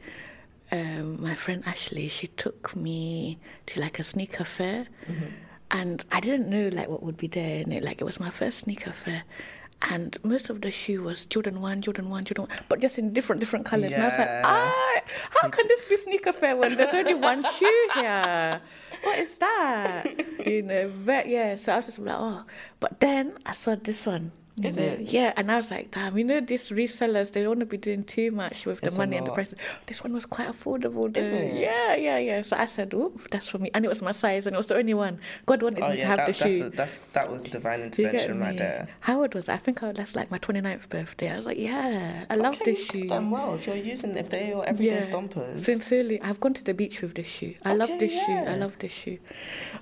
[0.72, 5.26] um, my friend Ashley, she took me to like a sneaker fair, mm-hmm.
[5.70, 7.82] and I didn't know like what would be there in it.
[7.82, 9.24] Like it was my first sneaker fair,
[9.82, 13.12] and most of the shoe was Jordan one, Jordan one, Jordan one, but just in
[13.12, 13.90] different different colors.
[13.90, 13.96] Yeah.
[13.96, 15.00] And I was like, ah,
[15.40, 18.60] how can this be sneaker fair when there's only one shoe here?
[19.02, 20.06] What is that?
[20.46, 21.54] you know, very, yeah.
[21.56, 22.44] So I was just like, oh,
[22.78, 24.32] but then I saw this one.
[24.64, 25.00] Is it?
[25.00, 27.76] Yeah, and I was like, damn, you know, these resellers, they don't want to be
[27.76, 29.54] doing too much with the money and the prices.
[29.86, 31.12] This one was quite affordable.
[31.12, 31.20] Though.
[31.20, 32.42] Yeah, yeah, yeah.
[32.42, 33.70] So I said, oop, that's for me.
[33.74, 35.18] And it was my size, and it was the only one.
[35.46, 36.66] God wanted oh, me yeah, to have that, the shoe.
[36.66, 38.88] A, that's, that was divine intervention right there.
[39.00, 41.30] Howard was, I think I, that's like my 29th birthday.
[41.30, 43.08] I was like, yeah, I love this shoe.
[43.08, 45.60] Them well, if you're using, if they're your everyday yeah, stompers.
[45.60, 47.54] Sincerely, I've gone to the beach with this shoe.
[47.64, 48.26] I okay, love this yeah.
[48.26, 48.50] shoe.
[48.50, 49.18] I love this shoe.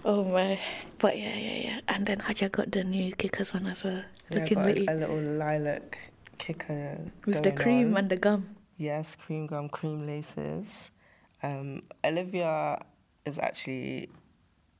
[0.04, 0.60] Oh my.
[0.98, 1.80] But yeah, yeah, yeah.
[1.88, 4.02] And then Haja got the new kickers on as well.
[4.30, 5.98] Yeah, Looking got a, a, little lilac
[6.38, 6.98] kicker.
[7.26, 7.98] With the cream on.
[7.98, 8.56] and the gum.
[8.76, 10.90] Yes, cream gum, cream laces.
[11.42, 12.80] Um, Olivia
[13.24, 14.08] is actually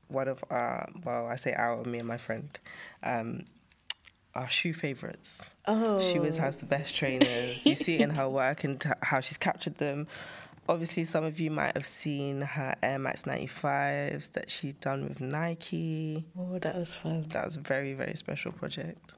[0.07, 2.57] one of our, well, I say our, me and my friend.
[3.03, 3.45] Um,
[4.35, 5.41] our shoe favorites.
[5.65, 7.65] Oh, She always has the best trainers.
[7.65, 10.07] You see it in her work and t- how she's captured them.
[10.67, 15.19] Obviously, some of you might have seen her Air Max 95s that she'd done with
[15.19, 16.25] Nike.
[16.37, 17.25] Oh, that was fun.
[17.29, 19.13] That was a very, very special project.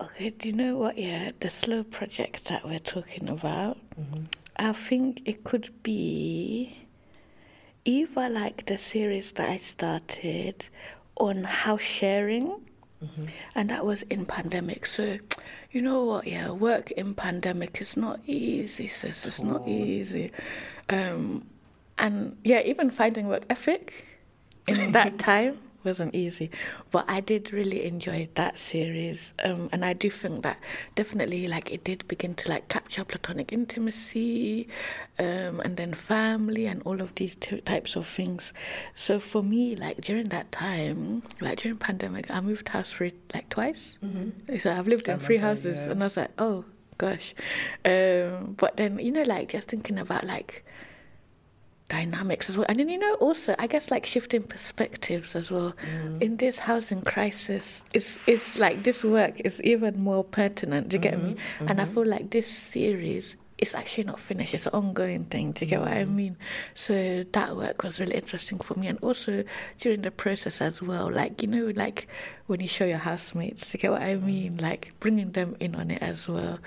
[0.00, 0.96] Okay, do you know what?
[0.96, 3.78] Yeah, the slow project that we're talking about.
[4.56, 6.86] I think it could be
[7.84, 10.66] either like the series that I started
[11.16, 12.60] on house sharing,
[13.56, 14.86] and that was in pandemic.
[14.86, 15.18] So,
[15.72, 16.28] you know what?
[16.28, 19.26] Yeah, work in pandemic is not easy, sis.
[19.26, 20.30] It's not easy.
[20.88, 21.44] Um,
[21.98, 24.04] and yeah, even finding work ethic
[24.68, 25.58] in that time
[25.88, 26.50] wasn't easy.
[26.90, 29.32] But I did really enjoy that series.
[29.44, 30.58] Um, and I do think that
[30.94, 34.68] definitely like it did begin to like capture platonic intimacy
[35.18, 38.52] um, and then family and all of these t- types of things.
[38.94, 43.48] So for me, like during that time, like during pandemic, I moved house for like
[43.48, 43.96] twice.
[44.58, 45.90] So I've lived I in three houses yeah.
[45.90, 46.64] and I was like, oh
[46.98, 47.34] gosh.
[47.84, 50.64] Um, but then, you know, like just thinking about like
[51.88, 52.66] dynamics as well.
[52.68, 55.74] And then, you know, also, I guess like shifting perspectives as well.
[55.82, 56.22] Mm.
[56.22, 60.88] In this housing crisis, it's, it's like this work is even more pertinent.
[60.88, 61.32] Do you get me?
[61.32, 61.68] Mm-hmm.
[61.68, 61.94] And I mm-hmm.
[61.94, 65.52] feel like this series is actually not finished, it's an ongoing thing.
[65.52, 66.36] Do you get what I mean?
[66.74, 68.86] So that work was really interesting for me.
[68.86, 69.44] And also
[69.80, 72.08] during the process as well, like, you know, like
[72.46, 74.58] when you show your housemates, do you get what I mean?
[74.58, 76.60] Like bringing them in on it as well.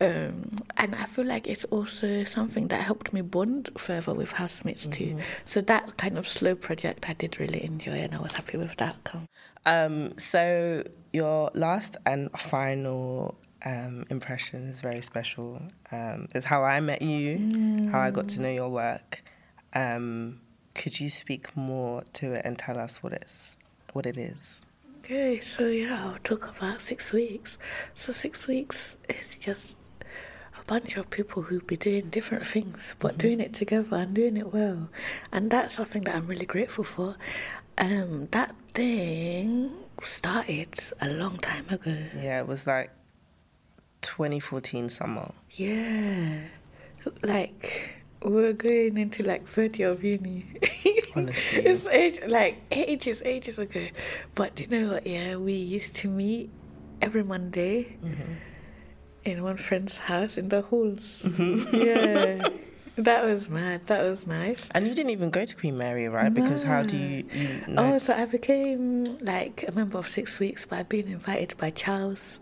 [0.00, 4.86] Um, and I feel like it's also something that helped me bond further with housemates
[4.86, 5.18] too.
[5.46, 8.76] So that kind of slow project I did really enjoy and I was happy with
[8.76, 9.28] the outcome.
[9.66, 15.62] Um, so your last and final um, impression is very special.
[15.90, 19.22] Um, it's how I met you, how I got to know your work.
[19.74, 20.40] Um,
[20.74, 23.56] could you speak more to it and tell us what it's
[23.92, 24.60] what it is?
[25.00, 27.58] Okay, so yeah, I'll talk about six weeks.
[27.94, 29.90] So six weeks is just
[30.58, 34.36] a bunch of people who be doing different things, but doing it together and doing
[34.36, 34.88] it well,
[35.32, 37.16] and that's something that I'm really grateful for.
[37.76, 41.96] Um, that thing started a long time ago.
[42.16, 42.90] Yeah, it was like
[44.04, 45.32] 2014 summer.
[45.50, 46.40] Yeah,
[47.22, 47.90] like
[48.22, 50.46] we're going into like third year of uni.
[51.16, 51.58] Honestly.
[51.58, 53.86] it's age like ages, ages ago.
[54.34, 55.06] But you know what?
[55.06, 56.50] Yeah, we used to meet
[57.00, 58.32] every Monday mm-hmm.
[59.24, 61.20] in one friend's house in the halls.
[61.22, 61.76] Mm-hmm.
[61.76, 62.48] Yeah,
[62.96, 63.86] that was mad.
[63.86, 64.62] That was nice.
[64.72, 66.32] And you didn't even go to Queen Mary, right?
[66.32, 67.94] Because how do you, you know?
[67.94, 72.38] Oh, so I became like a member of Six Weeks by being invited by Charles,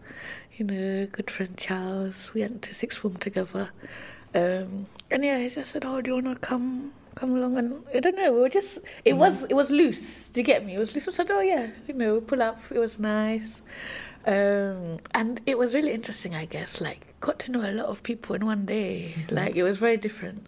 [0.57, 2.31] you know, good friend Charles.
[2.35, 3.71] We went to sixth form together.
[4.35, 8.01] Um, and yeah, he just said, "Oh, do you wanna come come along?" And I
[8.01, 10.31] don't know, we were just it was it was loose.
[10.31, 10.75] Do you get me?
[10.75, 11.09] It was loose.
[11.09, 13.61] I said, "Oh yeah, you know, pull up." It was nice,
[14.27, 16.35] um, and it was really interesting.
[16.35, 19.27] I guess like got to know a lot of people in one day.
[19.31, 20.47] Like it was very different.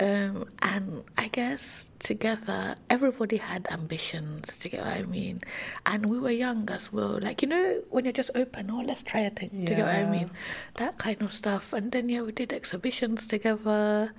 [0.00, 5.42] Um, and I guess together, everybody had ambitions, to get what I mean?
[5.86, 7.18] And we were young as well.
[7.20, 9.86] Like, you know, when you're just open, oh, let's try a thing, Do you get
[9.86, 10.30] what I mean?
[10.74, 11.72] That kind of stuff.
[11.72, 14.12] And then, yeah, we did exhibitions together,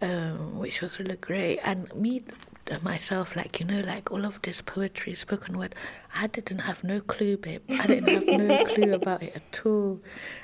[0.00, 1.58] um, which was really great.
[1.64, 2.22] And me,
[2.82, 5.74] myself, like, you know, like all of this poetry, spoken word,
[6.14, 7.62] I didn't have no clue, babe.
[7.68, 10.00] I didn't have no clue about it at all.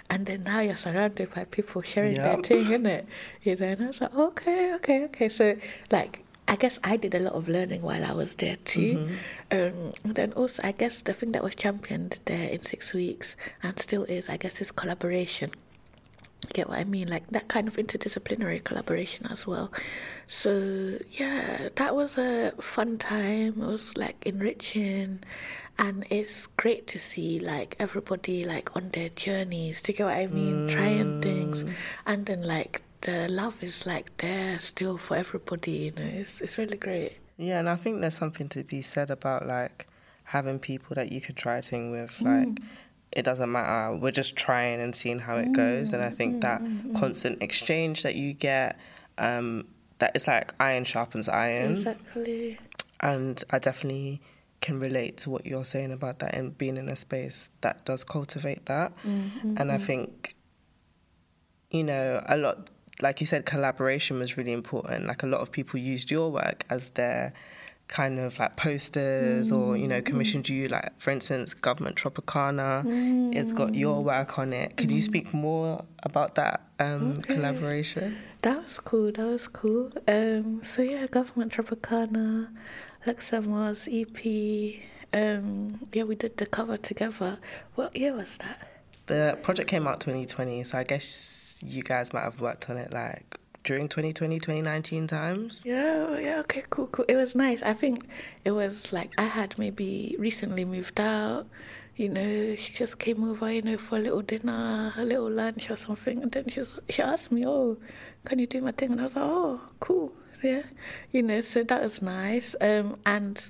[0.09, 2.47] And then now you're surrounded by people sharing their Yep.
[2.47, 3.07] thing, innit?
[3.43, 5.29] You know, and I was like, okay, okay, okay.
[5.29, 5.57] So,
[5.91, 9.09] like, I guess I did a lot of learning while I was there too.
[9.53, 13.37] Um, and then also, I guess the thing that was championed there in six weeks
[13.63, 15.53] and still is, I guess, is collaboration.
[16.53, 17.09] Get what I mean?
[17.09, 19.71] Like that kind of interdisciplinary collaboration as well.
[20.27, 23.63] So, yeah, that was a fun time.
[23.63, 25.21] It was like enriching.
[25.79, 29.81] And it's great to see like everybody like on their journeys.
[29.83, 30.69] To get what I mean?
[30.69, 31.63] Trying things.
[31.63, 31.73] Mm.
[32.07, 36.11] And then like the love is like there still for everybody, you know.
[36.21, 37.17] It's, it's really great.
[37.37, 39.87] Yeah, and I think there's something to be said about like
[40.25, 42.11] having people that you could try thing with.
[42.19, 42.25] Mm.
[42.25, 42.63] Like,
[43.13, 43.97] it doesn't matter.
[43.97, 45.93] We're just trying and seeing how it mm, goes.
[45.93, 48.79] And I think mm, that mm, constant exchange that you get,
[49.19, 49.67] um,
[49.99, 51.73] that it's like iron sharpens iron.
[51.73, 52.59] Exactly.
[53.01, 54.21] And I definitely
[54.61, 58.05] can relate to what you're saying about that and being in a space that does
[58.05, 58.93] cultivate that.
[59.05, 59.55] Mm-hmm.
[59.57, 60.37] And I think,
[61.71, 65.07] you know, a lot, like you said, collaboration was really important.
[65.07, 67.33] Like a lot of people used your work as their
[67.91, 70.69] kind of like posters or, you know, commissioned you.
[70.69, 74.77] Like, for instance, Government Tropicana, it's got your work on it.
[74.77, 78.17] Could you speak more about that um, collaboration?
[78.43, 79.13] That was cool.
[79.13, 79.93] That was cool.
[80.09, 82.49] Um, so yeah, government Tropicana,
[83.07, 84.81] Lex Amor's EP,
[85.13, 87.39] Um, yeah, we did the cover together.
[87.75, 88.69] What year was that?
[89.07, 92.93] The project came out 2020, so I guess you guys might have worked on it
[92.93, 95.63] like during 2020, 2019 times.
[95.65, 97.05] Yeah, yeah, okay, cool, cool.
[97.09, 97.63] It was nice.
[97.63, 98.07] I think
[98.45, 101.47] it was like I had maybe recently moved out.
[101.97, 105.71] You know, she just came over, you know, for a little dinner, a little lunch
[105.71, 107.77] or something, and then she was, she asked me, "Oh,
[108.25, 110.63] can you do my thing?" And I was like, "Oh, cool, yeah."
[111.13, 112.55] You know, so that was nice.
[112.61, 113.43] Um, and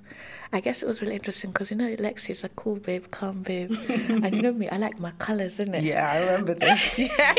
[0.52, 3.70] I guess it was really interesting because you know Lexi's a cool babe, calm babe,
[3.88, 5.84] and you know me, I like my colours, isn't it?
[5.84, 6.98] Yeah, I remember this.
[6.98, 7.34] yeah.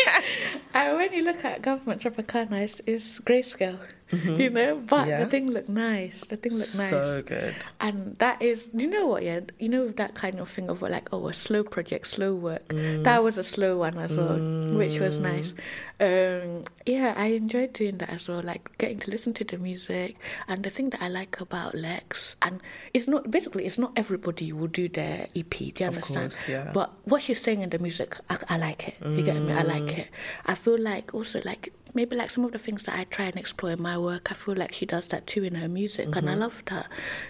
[0.74, 3.80] and when you look at government Tropicana, it's, it's grayscale.
[4.12, 4.42] Mm-hmm.
[4.42, 5.24] You know, but yeah.
[5.24, 6.22] the thing looked nice.
[6.26, 6.90] The thing looked nice.
[6.90, 7.56] So good.
[7.80, 9.24] And that is, you know what?
[9.24, 12.68] Yeah, you know that kind of thing of like, oh, a slow project, slow work.
[12.70, 13.04] Mm.
[13.04, 14.78] That was a slow one as well, mm.
[14.78, 15.24] which was mm.
[15.24, 15.54] nice.
[16.02, 18.42] Um, yeah, I enjoyed doing that as well.
[18.42, 22.36] Like getting to listen to the music, and the thing that I like about Lex,
[22.42, 22.62] and
[22.94, 25.50] it's not basically it's not everybody will do their EP.
[25.50, 26.32] Do you understand?
[26.32, 26.72] Course, yeah.
[26.74, 28.96] But what she's saying in the music, I, I like it.
[29.06, 29.54] You get me?
[29.54, 30.00] I like mm.
[30.00, 30.08] it.
[30.46, 33.38] I feel like also like maybe like some of the things that I try and
[33.38, 36.20] explore in my work, I feel like she does that too in her music, mm-hmm.
[36.20, 36.42] and I mm-hmm.
[36.42, 36.88] love that,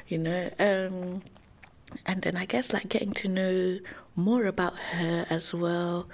[0.07, 0.49] you know.
[0.59, 1.21] Um,
[2.05, 3.79] and then I guess like getting to know
[4.15, 6.07] more about her as well,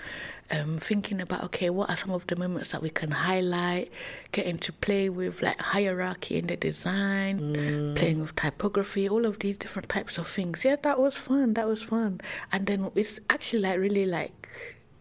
[0.49, 3.91] um, thinking about okay, what are some of the moments that we can highlight,
[4.31, 7.95] getting to play with like hierarchy in the design, mm.
[7.95, 10.63] playing with typography, all of these different types of things.
[10.63, 11.53] Yeah, that was fun.
[11.55, 12.21] That was fun.
[12.51, 14.49] And then it's actually like really like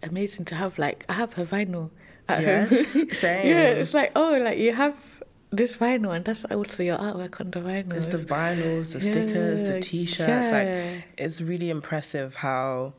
[0.03, 1.90] amazing to have like I have her vinyl
[2.29, 3.11] at yes, home.
[3.12, 3.47] Same.
[3.47, 7.51] yeah, it's like oh, like you have this vinyl, and that's also your artwork on
[7.51, 7.95] the vinyl.
[7.95, 10.51] It's the vinyls, the yeah, stickers, the t-shirts.
[10.51, 10.59] Yeah.
[10.95, 12.95] Like it's really impressive how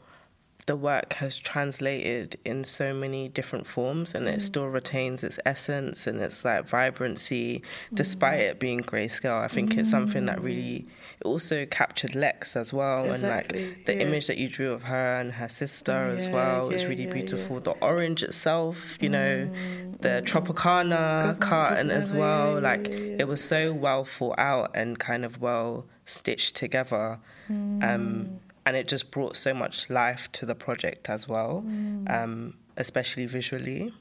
[0.68, 4.34] the work has translated in so many different forms and mm.
[4.34, 7.64] it still retains its essence and its like vibrancy
[7.94, 8.50] despite mm.
[8.50, 9.78] it being grayscale i think mm.
[9.78, 10.86] it's something that really
[11.20, 13.60] it also captured lex as well exactly.
[13.60, 14.02] and like the yeah.
[14.02, 17.06] image that you drew of her and her sister yeah, as well yeah, is really
[17.08, 20.02] beautiful the orange itself you know mm.
[20.02, 25.40] the tropicana carton as well like it was so well thought out and kind of
[25.40, 28.38] well stitched together um, mm
[28.68, 32.14] and it just brought so much life to the project as well, mm.
[32.14, 33.94] um, especially visually.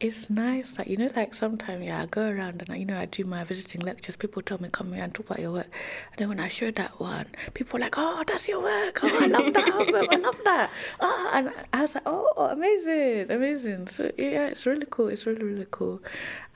[0.00, 3.04] It's nice, like you know, like sometimes yeah, I go around and you know I
[3.04, 4.16] do my visiting lectures.
[4.16, 5.68] People tell me come here and talk about your work,
[6.10, 9.04] and then when I show that one, people are like, "Oh, that's your work!
[9.04, 10.06] Oh, I love that album!
[10.10, 10.70] I love that!"
[11.00, 15.08] Oh, and I was like, "Oh, amazing, amazing!" So yeah, it's really cool.
[15.08, 16.00] It's really really cool,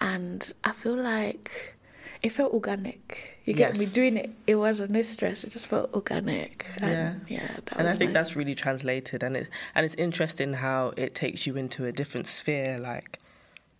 [0.01, 1.77] and I feel like
[2.23, 3.39] it felt organic.
[3.45, 3.79] You get yes.
[3.79, 4.31] me doing it.
[4.47, 5.45] It wasn't no stress.
[5.45, 6.67] It just felt organic.
[6.81, 7.57] And, yeah, yeah.
[7.77, 8.27] and I think nice.
[8.27, 12.27] that's really translated, and it and it's interesting how it takes you into a different
[12.27, 12.79] sphere.
[12.79, 13.21] Like,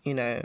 [0.05, 0.43] you know,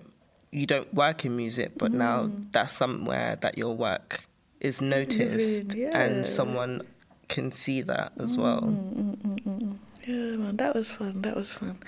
[0.52, 1.96] you don't work in music, but mm.
[1.96, 4.26] now that's somewhere that your work
[4.60, 5.98] is noticed, yeah.
[5.98, 6.82] and someone
[7.28, 8.62] can see that as well.
[8.62, 11.22] Mm, mm, mm, mm, yeah, man, that was fun.
[11.22, 11.80] That was fun.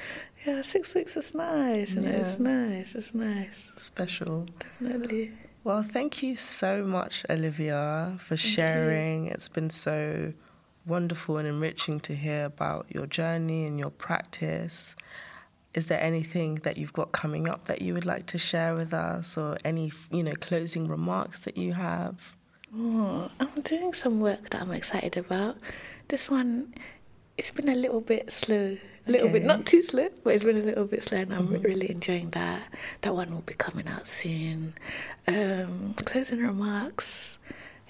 [0.46, 2.12] Yeah, six weeks is nice, and yeah.
[2.12, 2.96] it's nice.
[2.96, 3.70] It's nice.
[3.78, 4.48] Special.
[4.60, 5.32] Definitely.
[5.66, 9.26] Well, thank you so much, Olivia, for sharing.
[9.26, 10.34] It's been so
[10.86, 14.94] wonderful and enriching to hear about your journey and your practice.
[15.74, 18.94] Is there anything that you've got coming up that you would like to share with
[18.94, 22.16] us, or any, you know, closing remarks that you have?
[22.78, 25.58] Oh, I'm doing some work that I'm excited about.
[26.10, 26.76] This one,
[27.40, 28.78] it's been a little bit slow
[29.08, 29.40] a little okay.
[29.40, 31.62] bit, not too slow, but it's been a little bit slow, and I'm mm-hmm.
[31.62, 32.64] really enjoying that.
[33.02, 34.74] That one will be coming out soon.
[35.28, 37.38] Um, closing remarks.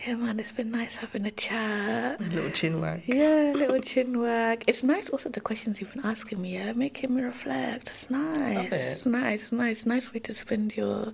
[0.05, 2.21] Yeah, man, it's been nice having a chat.
[2.21, 3.01] A little chin wag.
[3.07, 4.63] Yeah, a little chin wag.
[4.67, 7.87] It's nice also the questions you've been asking me, yeah, making me reflect.
[7.89, 8.71] It's nice.
[8.71, 8.73] It.
[8.73, 11.13] It's nice, nice, nice way to spend your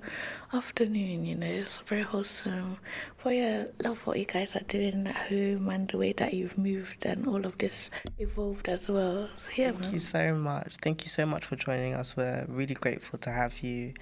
[0.52, 1.46] afternoon, you know.
[1.48, 2.80] It's very wholesome.
[3.24, 6.58] But yeah, love what you guys are doing at home and the way that you've
[6.58, 7.90] moved and all of this
[8.20, 9.30] evolved as well.
[9.38, 9.94] So, yeah, Thank man.
[9.94, 10.76] you so much.
[10.82, 12.18] Thank you so much for joining us.
[12.18, 13.94] We're really grateful to have you.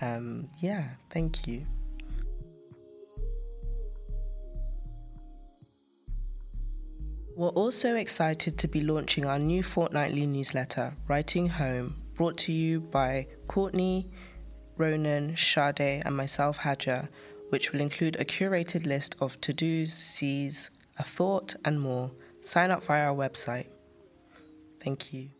[0.00, 1.66] Um, yeah, thank you.
[7.36, 12.78] We're also excited to be launching our new fortnightly newsletter, Writing Home, brought to you
[12.78, 14.08] by Courtney,
[14.76, 17.08] Ronan, Sade, and myself, Haja,
[17.48, 22.12] which will include a curated list of to dos, sees, a thought, and more.
[22.40, 23.66] Sign up via our website.
[24.80, 25.30] Thank you.